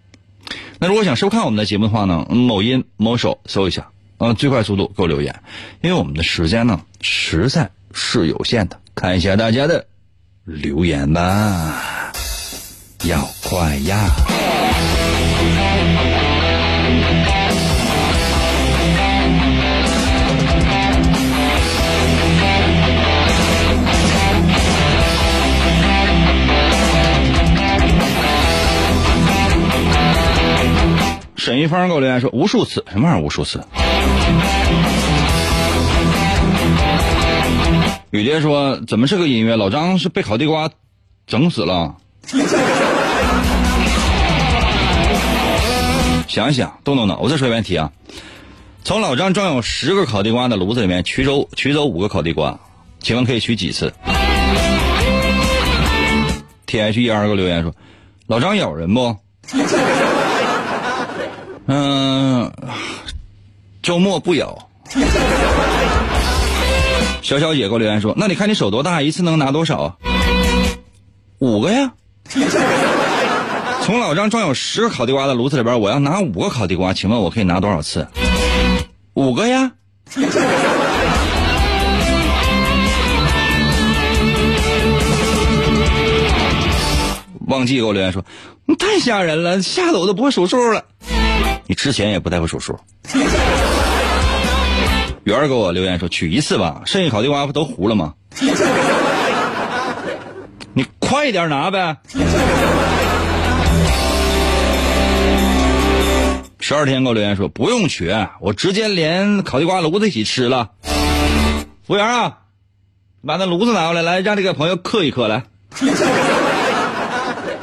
[0.79, 5.41] 那如果想收看我们的节目的话呢，某音某手搜一下，呃，最快速度给我留言，
[5.81, 9.87] 因为我们的时间呢实在是有限的，看一下大家的
[10.45, 12.13] 留言吧，
[13.05, 14.11] 要快呀！
[31.35, 33.65] 沈一峰给我留言说无数次，什么玩意儿无数次？
[38.13, 39.57] 雨蝶说怎么是个音乐？
[39.57, 40.69] 老张是被烤地瓜
[41.27, 41.97] 整死了。
[46.29, 47.19] 想一想，动动脑。
[47.21, 47.91] 我再说一遍题啊，
[48.85, 52.61] 从老张装有十个烤地瓜的炉子里面取走取走五个烤地瓜，
[53.01, 53.95] 请问可以取几次
[56.67, 57.75] ？T H E R 给我留言说，
[58.27, 59.17] 老张咬人不？
[61.65, 62.53] 嗯、
[63.83, 64.69] 周末不咬。
[67.23, 69.97] 小小姐给我留言说：“那你看你手多大，一次能拿多少？”
[71.39, 71.93] 五个呀。
[73.83, 78.09] 从老张装有十个烤地瓜的炉子里边，我要拿五个烤地瓜，请问我可以拿多少次？
[79.15, 79.73] 五个呀。
[87.47, 88.25] 忘记给我留言说
[88.67, 90.85] ：“你太吓人了，吓得我都不会数数了。”
[91.67, 92.79] 你之前也不太会数数。
[95.25, 98.15] 圆儿给我留言说取一次吧，剩下烤地瓜不都糊了吗？
[100.75, 101.97] 你快点拿呗。
[106.59, 110.71] 十二天给我留言说不用取，我直接连烤地瓜炉子一起吃了。
[111.87, 112.39] 服务员啊，
[113.25, 115.45] 把那炉子拿过来，来让这个朋友刻一刻来。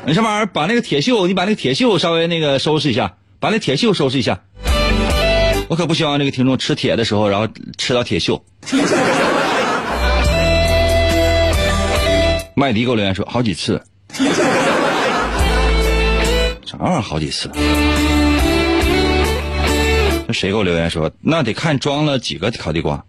[0.05, 0.45] 你什么玩意儿？
[0.45, 4.39] 把那个铁锈，你把那个铁锈稍微那个收拾一下，把那铁锈收拾一下。
[5.69, 8.41] 我可不希望这个听众吃铁的时候，然后吃到铁锈。
[12.55, 13.83] 麦迪给我留言说好几次，
[16.65, 17.51] 啥玩意儿好几次？
[20.27, 23.05] 那谁给我留言说那得看装了几个烤地瓜？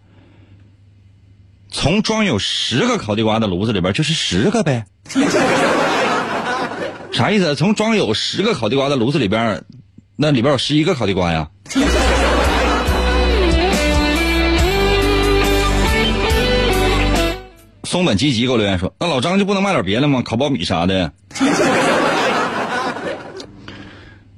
[1.71, 4.85] 从装有十个烤地瓜的炉子里边就是十个呗。
[7.11, 7.55] 啥意思？
[7.57, 9.65] 从装有十个烤地瓜的炉子里边，
[10.17, 11.49] 那里边有十一个烤地瓜呀？
[17.91, 20.23] 松本积极给我留言说：“那老张就不能卖点别的吗？
[20.23, 21.13] 烤苞米啥的？”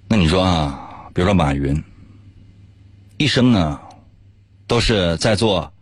[0.08, 1.84] 那你说啊，比如说马云，
[3.18, 3.78] 一生呢
[4.66, 5.74] 都是在做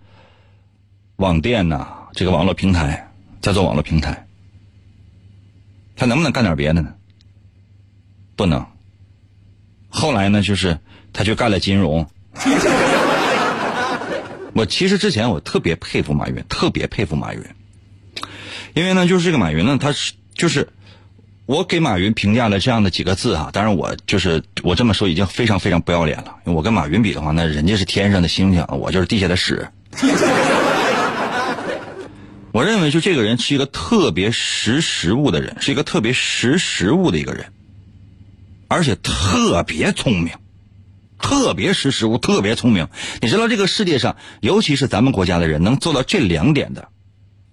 [1.14, 3.08] 网店呐、这个网络平台，
[3.40, 4.26] 在做网络平台，
[5.94, 6.92] 他能不能干点别的呢？
[8.34, 8.66] 不能。
[9.88, 10.80] 后来呢，就是
[11.12, 12.10] 他去干了金融。
[14.54, 17.40] 我其实之前我特别佩服马云，特别佩服马云，
[18.74, 20.68] 因为呢，就是这个马云呢，他是就是
[21.46, 29.68] 我给马云评价了这样的几个字哈，当然我就是我这么说已经非常非常不要脸了，我跟马云比的话，那人家是天上的星星，我就是地下的屎。
[32.52, 37.46] 我认为就这个人是一个特别识时务的人，是一个特别识时务的一个人，
[38.68, 40.32] 而且特别聪明。
[41.22, 42.88] 特别识时务，特别聪明。
[43.20, 46.88] 你知道这个世界上，尤其是咱们国家的人，能做到这两点的，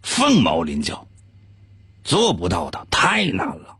[0.01, 1.06] 凤毛麟角，
[2.07, 3.77] 做不到的太难了。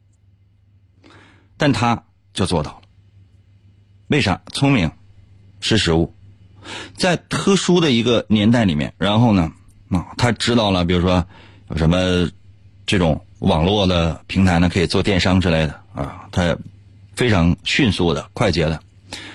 [1.55, 2.03] 但他
[2.33, 2.81] 就做到了，
[4.07, 4.41] 为啥？
[4.51, 4.91] 聪明，
[5.61, 6.13] 识时务，
[6.95, 9.53] 在特殊的一个年代里面，然后呢，
[9.89, 11.25] 啊，他知道了，比如说
[11.69, 12.29] 有什么
[12.85, 16.57] 这种网络的平台呢，可以做电商之类的啊，他
[17.15, 18.79] 非常迅速的、快捷的，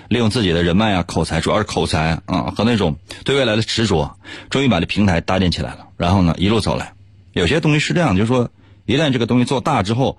[0.09, 4.19] 利用自己的人脉啊、口才，主要是口才啊和那种对未来的执着，
[4.51, 5.89] 终于把这平台搭建起来了。
[5.97, 6.93] 然后呢，一路走来，
[7.33, 8.51] 有些东西是这样，就是说，
[8.93, 10.19] 一旦这个东西做大之后。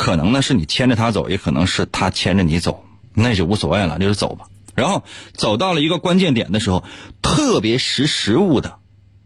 [0.00, 2.84] 可能呢是你牵着他走，也可能是他牵着你走，
[3.14, 4.46] 那就无所谓了，就是走吧。
[4.76, 6.84] 然后走到了一个关键点的时候，
[7.20, 8.78] 特别识时务的，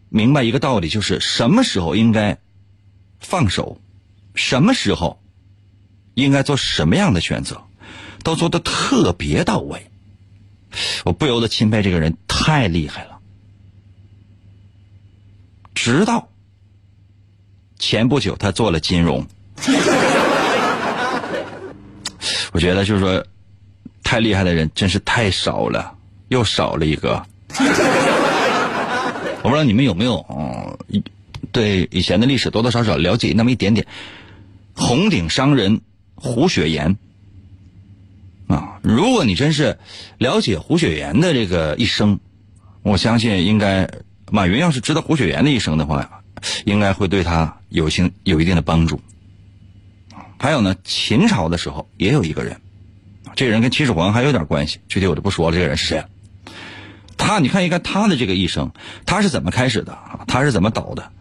[0.08, 2.38] 明白一个道理，就是什么时候应该
[3.20, 3.82] 放手，
[4.34, 5.20] 什么时候
[6.14, 7.64] 应该做什么样的选择，
[8.24, 9.90] 都做的特别到位。
[11.04, 13.18] 我不由得钦佩这个人太厉害了。
[15.74, 16.30] 直到
[17.82, 19.26] 前不久，他做了金融。
[22.52, 23.26] 我觉得就是说，
[24.04, 25.92] 太厉害的人真是太少了，
[26.28, 27.26] 又少了一个。
[29.42, 31.02] 我不知道你们有没有嗯，
[31.50, 33.84] 对以前的历史多多少少了解那么一点点。
[34.76, 35.80] 红顶商人
[36.14, 36.96] 胡雪岩
[38.46, 39.76] 啊，如果你真是
[40.18, 42.20] 了解胡雪岩的这个一生，
[42.84, 43.90] 我相信应该
[44.30, 46.21] 马云要是知道胡雪岩的一生的话，
[46.64, 49.00] 应该会对他有些有一定的帮助。
[50.38, 52.60] 还有呢，秦朝的时候也有一个人，
[53.36, 55.56] 这个人跟秦始皇还有点关系，具体我就不说了。
[55.56, 56.04] 这个人是谁？
[57.16, 58.72] 他，你看一看他的这个一生，
[59.06, 60.20] 他是怎么开始的啊？
[60.26, 61.12] 他是怎么倒的？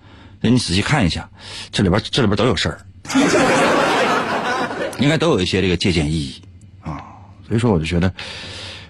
[0.42, 1.30] 那你仔细看一下，
[1.72, 2.82] 这里边这里边都有事儿，
[5.00, 6.42] 应该都有一些这个借鉴意义
[6.82, 7.06] 啊。
[7.48, 8.12] 所以说，我就觉得，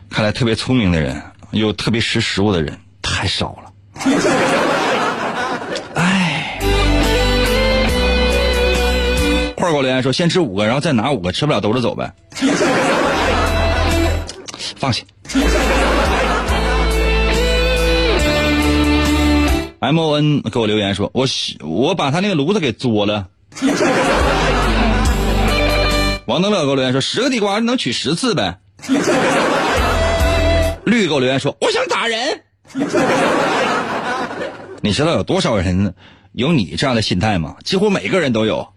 [0.09, 1.21] 看来特别聪明的人，
[1.51, 3.73] 又特别识时务的人太少了。
[9.71, 12.13] 给我留言说，先吃五个，然后再拿五个，吃不了兜着走呗。
[14.77, 15.05] 放心。
[19.79, 21.25] M O N 给我留言说，我
[21.61, 23.27] 我把他那个炉子给作了。
[26.27, 28.59] 王德乐给我留言说，十个地瓜能取十次呗。
[30.85, 32.43] 绿给我留言说，我想打人。
[34.81, 35.93] 你知道有多少人
[36.33, 37.55] 有你这样的心态吗？
[37.63, 38.67] 几乎每个人都有。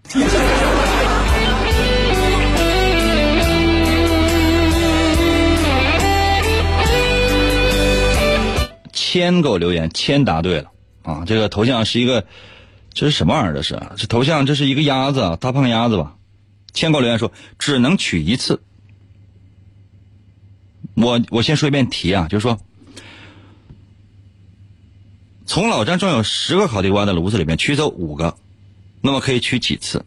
[9.14, 10.72] 千给我留言，千答对了
[11.04, 11.22] 啊！
[11.24, 12.26] 这个头像是一个，
[12.92, 13.54] 这是什么玩意儿？
[13.54, 16.16] 这是这头像，这是一个鸭子，大胖鸭子吧？
[16.72, 18.60] 千给我留言说，只能取一次。
[20.94, 22.58] 我我先说一遍题啊，就是说，
[25.46, 28.36] 从老张装有十个烤地瓜的炉子里面取走五个，
[29.00, 30.04] 那么可以取几次？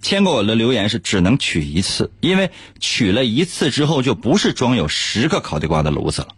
[0.00, 6.36] 千给我的留言是只能取一次，因为取了一次之后就不是装有十个烤地瓜的炉子了。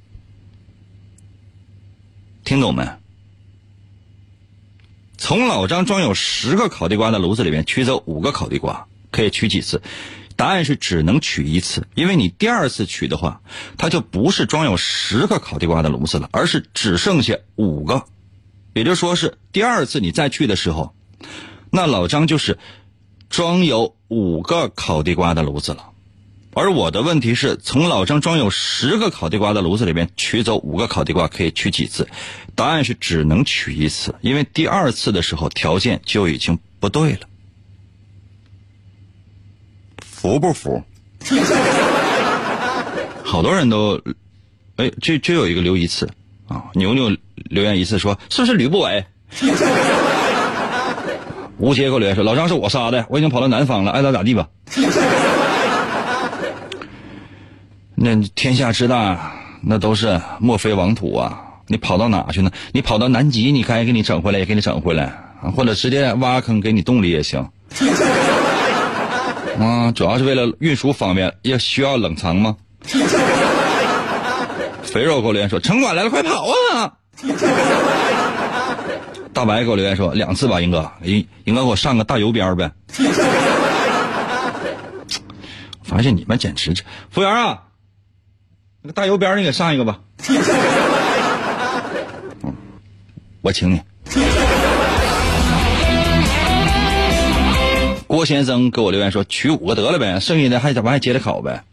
[2.45, 2.87] 听懂没？
[5.17, 9.81] 从老张装有十个烤地瓜的炉子里面取走五个烤地瓜，可以取几次？
[10.37, 13.41] 答案是只能取一次，因为你第二次取的话，
[13.79, 18.05] 它就不是装有十个烤地瓜的炉子了，而是只剩下五个。
[18.75, 20.93] 也就说是第二次你再去的时候，
[21.71, 22.59] 那老张就是
[23.31, 25.93] 装有五个烤地瓜的炉子了。
[26.55, 32.09] 而我的问题是从老张装有十个烤地瓜的炉子里面取走五个烤地瓜，可以取几次？
[32.55, 37.21] 答案是只能取一次，因为第二次的时候条件就已经不对了。
[40.01, 40.83] 服不服？
[43.25, 44.01] 好多人都，
[44.77, 46.09] 哎，就就有一个留一次
[46.47, 46.65] 啊！
[46.75, 49.05] 牛牛留言一次说是不是吕不韦？
[51.59, 54.49] 吴杰给我留言说老张是我杀的，我已经跑到南方了，爱咋咋地吧。
[57.95, 59.33] 那天下之大，
[59.63, 61.41] 那都是莫非王土啊！
[61.67, 62.51] 你跑到哪去呢？
[62.73, 65.13] 你跑到南极，你该给你整回来也给你整回来，
[65.57, 67.49] 或者直接挖坑给你洞里也行。
[69.59, 72.57] 啊，主要是为了运输方便，要需要冷藏吗？
[74.83, 76.93] 肥肉给我留言说：“城管来了，快跑啊！”
[79.33, 82.71] 大白给我留言说：“两次吧，英哥，英英哥给我上个大油边呗。
[85.83, 86.73] ”发现你们简直，
[87.11, 87.63] 服务员啊！
[88.87, 89.99] 那个大油边你给上一个吧。
[93.41, 93.81] 我请你。
[98.07, 101.65] 郭先生给我留言说：“取五个得了呗，剩下的还怎么还接着考呗？”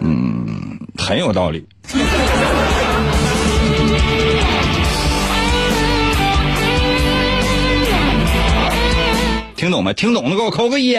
[0.00, 1.66] 嗯，很有道理。
[9.56, 9.94] 听懂没？
[9.94, 10.94] 听懂的给我扣个一。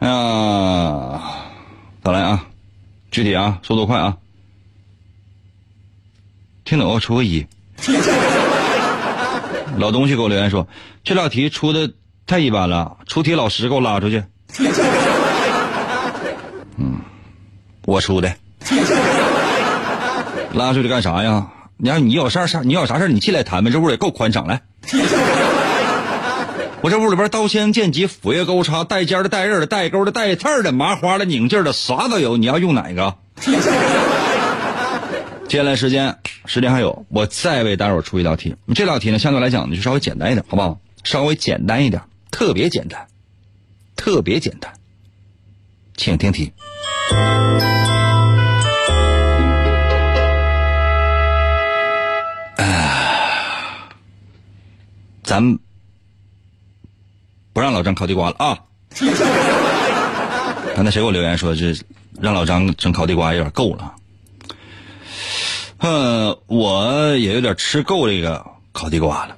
[0.00, 1.09] 啊，
[2.02, 2.46] 再来啊，
[3.10, 4.16] 具体啊，速度快啊。
[6.64, 7.46] 听懂我出个一。
[9.76, 10.66] 老东西给我留言说，
[11.04, 11.92] 这道题出的
[12.26, 14.22] 太一般了，出题老师给我拉出去。
[16.76, 17.00] 嗯，
[17.84, 18.34] 我出的。
[20.54, 21.48] 拉出去干啥呀？
[21.76, 22.60] 你要你有事儿啥？
[22.62, 24.62] 你有啥事儿你进来谈呗，这屋也够宽敞来。
[26.82, 33.14] 我这屋里边刀枪剑戟斧钺钩叉带尖的带刃的带钩的带刺儿的麻花的拧劲的啥都有，你要用哪个？
[35.46, 36.16] 接下来时间
[36.46, 38.56] 时间还有，我再为大伙儿出一道题。
[38.74, 40.80] 这道题呢，相对来讲呢就稍微简单一点，好不好？
[41.04, 42.00] 稍微简单一点，
[42.30, 43.06] 特别简单，
[43.94, 44.72] 特别简单，
[45.98, 46.50] 请听题。
[55.22, 55.58] 咱们
[57.52, 58.58] 不让老张烤地瓜了啊！
[60.76, 61.74] 刚才谁给我留言说这
[62.20, 63.94] 让老张整烤地瓜有点够了？
[65.78, 69.36] 嗯，我也有点吃够这个烤地瓜了。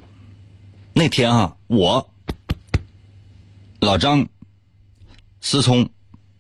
[0.93, 2.11] 那天啊，我
[3.81, 4.27] 老张、
[5.41, 5.89] 思聪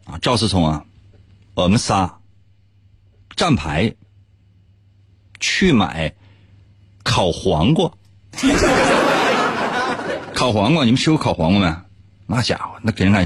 [0.04, 0.84] 啊，赵思聪啊，
[1.54, 2.18] 我们仨
[3.34, 3.94] 站牌
[5.40, 6.12] 去买
[7.02, 7.90] 烤黄瓜。
[10.42, 11.72] 烤黄瓜，你们吃过烤黄瓜没？
[12.26, 13.24] 那家伙，那给人感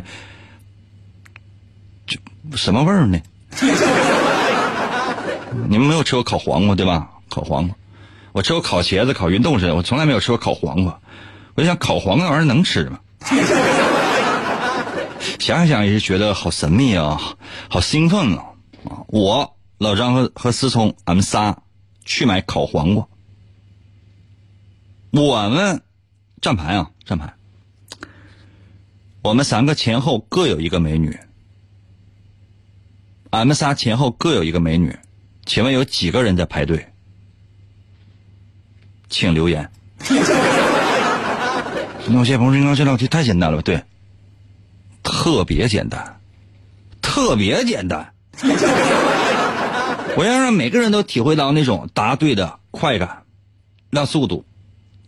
[2.06, 2.18] 觉就
[2.58, 3.18] 什么味儿呢？
[5.66, 7.08] 你们没有吃过烤黄瓜对吧？
[7.30, 7.76] 烤黄瓜，
[8.32, 11.00] 我吃过烤茄子、烤芸豆似的，我从来没有吃过烤黄瓜。
[11.54, 13.00] 我就想，烤黄瓜玩意儿能吃吗？
[15.40, 17.18] 想想也是觉得好神秘啊，
[17.70, 18.36] 好兴奋！
[18.36, 18.44] 啊，
[19.06, 21.56] 我老张和和思聪，俺们仨
[22.04, 23.08] 去买烤黄瓜，
[25.12, 25.80] 我们
[26.46, 26.92] 站牌啊。
[27.04, 27.34] 站牌，
[29.20, 31.18] 我们三个前后各有一个美女，
[33.30, 34.96] 俺们仨前后各有一个美女，
[35.44, 36.92] 请问有几个人在排队？
[39.08, 39.68] 请留言。
[42.08, 43.82] 那些朋友说：“这道题太简单了吧？”对，
[45.02, 46.20] 特别简单，
[47.02, 48.14] 特别简单。
[50.16, 53.24] 我要让每个人都体会到那种答对的快感，
[53.90, 54.44] 让速度，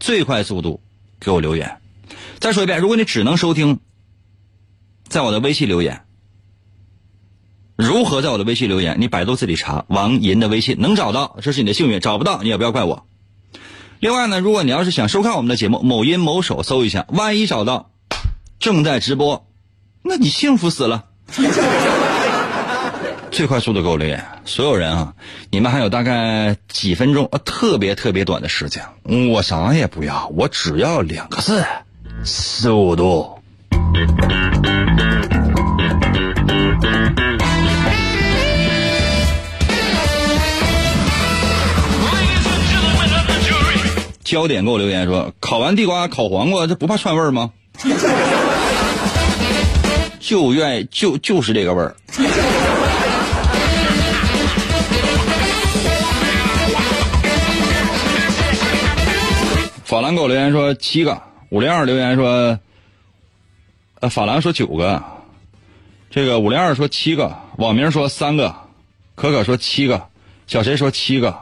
[0.01, 0.81] 最快速度
[1.21, 1.79] 给我留言。
[2.39, 3.81] 再说一遍，如果你只能收听，
[5.09, 6.05] 在我的微信留言，
[7.77, 8.97] 如何在我的微信留言？
[9.01, 13.07] 你百度自己查王银的微信，能找到，这是你的幸运；找不到，你也不要怪我。
[14.01, 17.91] 另外呢，如果你要是想收看我们的节目，某音某手搜一下，万一找到
[18.61, 19.47] 正在直播，
[20.03, 21.07] 那你幸福死了。
[23.31, 25.13] 最快速度给我留言，所有人啊，
[25.51, 28.83] 你们还有大概几分钟，特别特别短的时间，
[29.31, 31.65] 我啥也不要，我只要两个字。
[32.25, 33.39] 速度。
[44.25, 47.53] 焦点给我留言说：烤完地瓜烤黄瓜，这不怕串味儿吗？
[50.21, 51.95] 就愿就就是这个味儿。
[59.89, 61.23] 法兰给我留言说七个。
[61.49, 62.59] 五零二留言说
[64.01, 65.03] ：“呃，法兰说九个，
[66.11, 68.55] 这个五零二说七个，网名说三个，
[69.15, 70.09] 可可说七个，
[70.47, 71.35] 小谁说七个，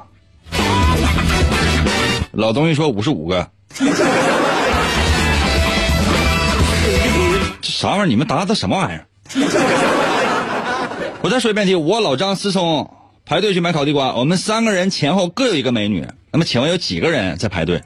[2.30, 3.50] 老东西说五十五个，
[7.60, 8.06] 这啥玩意儿？
[8.06, 9.06] 你们答的什么玩意儿？
[11.20, 12.88] 我再说一遍题，我老张思聪
[13.24, 17.82] 排队去买烤地瓜，我们三个人前后各有一个美女，那么请问有几个人在排队？”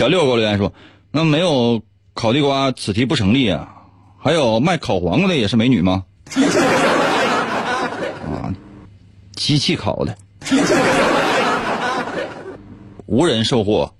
[0.00, 0.72] 小六给我留言说
[1.12, 1.82] ：“那没有
[2.14, 3.68] 烤地瓜，此题不成立啊！
[4.18, 6.04] 还有卖烤黄瓜的也是美女吗？
[8.24, 8.48] 啊，
[9.36, 10.16] 机器烤的，
[13.04, 13.92] 无人售货。”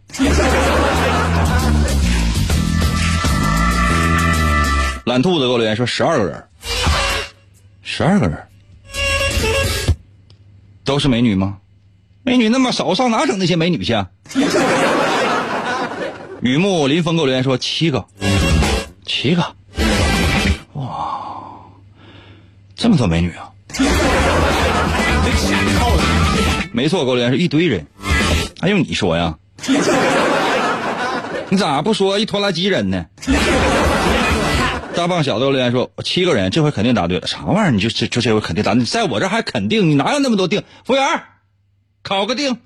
[5.04, 6.42] 懒兔子给我留言说：“十二个人，
[7.82, 8.38] 十二个人，
[10.82, 11.58] 都是美女吗？
[12.22, 13.94] 美女那么少，上哪整那些美女去？”
[16.42, 18.06] 雨木林峰给我留言说七个，
[19.04, 19.44] 七个，
[20.72, 21.60] 哇，
[22.74, 23.50] 这么多美女啊！
[26.72, 27.86] 没错，给我留言是一堆人，
[28.58, 29.36] 还用你说呀？
[31.50, 33.04] 你咋不说一拖拉机人呢？
[34.94, 37.26] 大胖小子留言说七个人，这回肯定答对了。
[37.26, 37.70] 啥玩意儿？
[37.70, 38.84] 你就这就这回肯定答对？
[38.84, 39.90] 在我这还肯定？
[39.90, 40.62] 你哪有那么多定？
[40.86, 41.04] 服务员，
[42.02, 42.56] 考个定。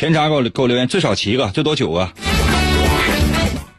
[0.00, 2.10] 甜茶给我给我留言，最少七个，最多九个。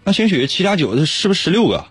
[0.04, 1.84] 那兴许七加九的是不是十六个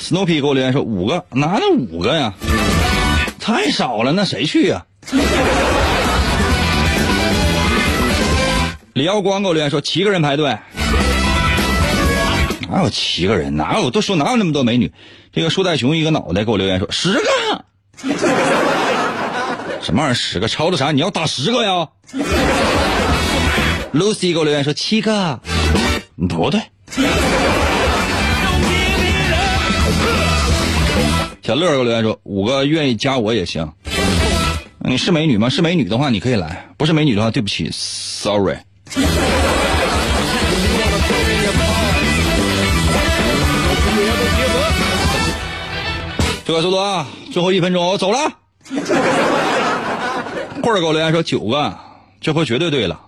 [0.00, 2.34] ？Snoopy 给我留言说五个，哪能五个呀？
[3.38, 4.84] 太少了，那谁去呀？
[8.92, 10.58] 李耀光给我留言说七个人排队，
[12.68, 13.54] 哪有七个人？
[13.56, 13.92] 哪有？
[13.92, 14.90] 都说哪有那么多美女？
[15.32, 17.64] 这个树袋熊一个脑袋给我留言说十个。
[19.82, 20.14] 什么玩意儿？
[20.14, 20.90] 十个抄的啥？
[20.92, 21.88] 你要打十个呀？
[23.94, 25.40] Lucy 给我留言说七个，
[26.28, 26.60] 不对。
[31.42, 33.70] 小乐给我留言说五个愿意加我也行。
[34.80, 35.48] 你是美女吗？
[35.48, 38.56] 是美女的话你可以来，不是美女的话对不起，sorry。
[46.44, 47.06] 最快速度啊！
[47.32, 48.32] 最后一分钟，我走了。
[50.62, 51.78] 或者给我留言说九个，
[52.20, 53.00] 这回绝对对了。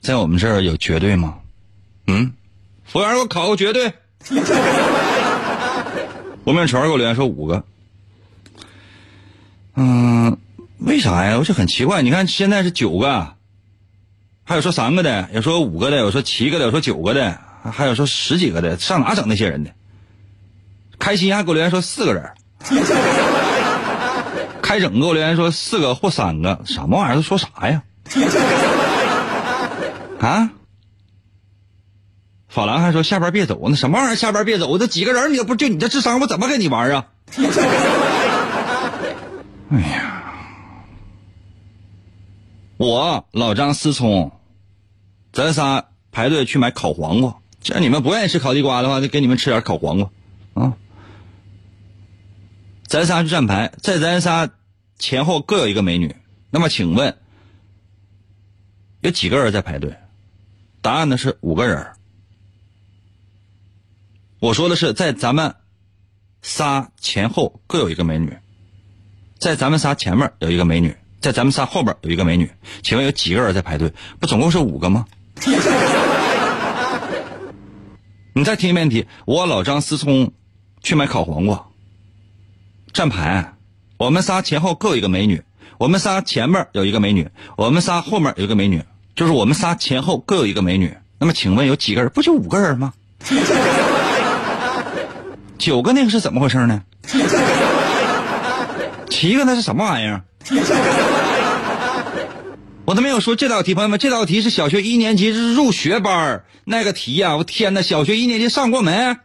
[0.00, 1.38] 在我们这儿有绝对吗？
[2.06, 2.32] 嗯，
[2.84, 3.92] 服务员给我考个绝对。
[6.44, 7.64] 我面全给我留言说五个。
[9.74, 10.38] 嗯，
[10.78, 11.36] 为啥呀？
[11.38, 12.02] 我就很奇怪。
[12.02, 13.34] 你看现在是九个，
[14.44, 17.40] 还有说三个的，有说五个的，有说七个的，有说九个的，
[17.72, 19.70] 还有说十几个的，上哪整那些人的？
[20.98, 22.30] 开心还给我留言说四个人。
[24.66, 27.14] 开整给我留言说四个或三个，什么玩意儿？
[27.14, 27.84] 都说啥呀？
[30.20, 30.50] 啊？
[32.48, 34.16] 法兰还说下班别走，那什么玩意儿？
[34.16, 37.06] 下班别走，这几个人你都不就你这智商，我怎么跟你玩啊？
[39.70, 40.34] 哎呀，
[42.76, 44.32] 我老张思聪，
[45.32, 47.36] 咱仨排队去买烤黄瓜。
[47.60, 50.10] 既然你们不愿意吃烤地瓜的话，就给你们吃点烤黄瓜
[50.54, 50.72] 啊。
[52.86, 54.48] 咱仨去站牌，在咱仨
[54.98, 56.14] 前后各有一个美女。
[56.50, 57.16] 那么请问，
[59.00, 59.96] 有几个人在排队？
[60.80, 61.84] 答案呢是五个人。
[64.38, 65.56] 我说的是在咱们
[66.42, 68.38] 仨前后各有一个美女，
[69.38, 72.48] 在咱们仨前面有一个美女，在咱们仨后边有一个美女。
[72.82, 73.92] 请问有几个人在排队？
[74.20, 75.04] 不总共是五个吗？
[78.32, 80.32] 你再听一遍题，我老张思聪
[80.82, 81.66] 去买烤黄瓜。
[82.96, 83.52] 站牌，
[83.98, 85.42] 我们仨前后各有一个美女，
[85.76, 88.82] 我们仨前面有一个美女，我们仨后面有一个美女，
[89.14, 90.96] 就是我们仨前后各有一个美女。
[91.18, 92.10] 那么请问有几个人？
[92.14, 92.94] 不就五个人吗？
[95.58, 96.82] 九个那个是怎么回事呢？
[99.10, 100.22] 七个那是什么玩意儿？
[102.86, 109.18] 我都没有说这道题，朋友们，这道题是小学一年级入学班那个题呀、我天哪，小学一年级上过没？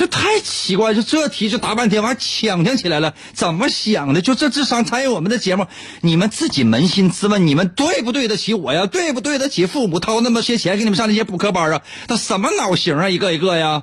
[0.00, 4.22] 这太奇怪，就这题就答半天，完抢抢起来了，怎么想的？
[4.22, 5.66] 就这智商参与我们的节目，
[6.00, 8.86] 你们自己扪心自问，你们对不对得起我呀？
[8.86, 11.82] 对不对得起父母掏那么些钱给你们上那些补课班啊？
[12.08, 13.10] 他什么脑型啊？
[13.10, 13.82] 一个一个呀？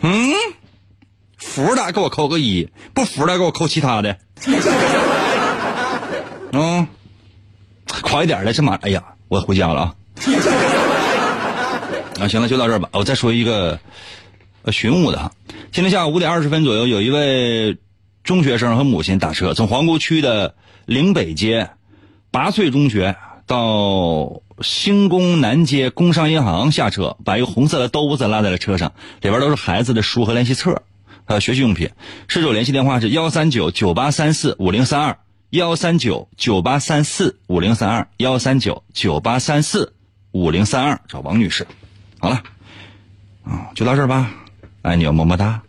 [0.00, 0.32] 嗯，
[1.36, 4.16] 服的给我扣个一，不服的给我扣其他的。
[6.50, 6.88] 嗯，
[8.02, 9.94] 快一点的，这马，哎呀，我回家了啊。
[12.18, 12.88] 啊，行了，就到这儿吧。
[12.92, 13.78] 我再说一个，
[14.62, 15.32] 呃，寻物的哈。
[15.70, 17.78] 今天下午五点二十分左右，有一位
[18.24, 21.70] 中学生和母亲打车从皇姑区的岭北街
[22.32, 23.14] 八岁中学
[23.46, 30.82] 到兴工南街工商银行下车，把一个红色的兜子拉在了车上，里边都是孩子的书和练习册，
[31.24, 31.90] 还有学习用品。
[32.26, 35.18] 失主联系电话是幺三九九八三四五零三二
[35.50, 39.94] 幺三九九八三四五零三二幺三九九八三四
[40.32, 41.64] 五零三二，找王女士。
[42.20, 42.42] 好了，
[43.44, 44.30] 啊，就到这儿吧，
[44.82, 45.62] 爱你哦，么么哒。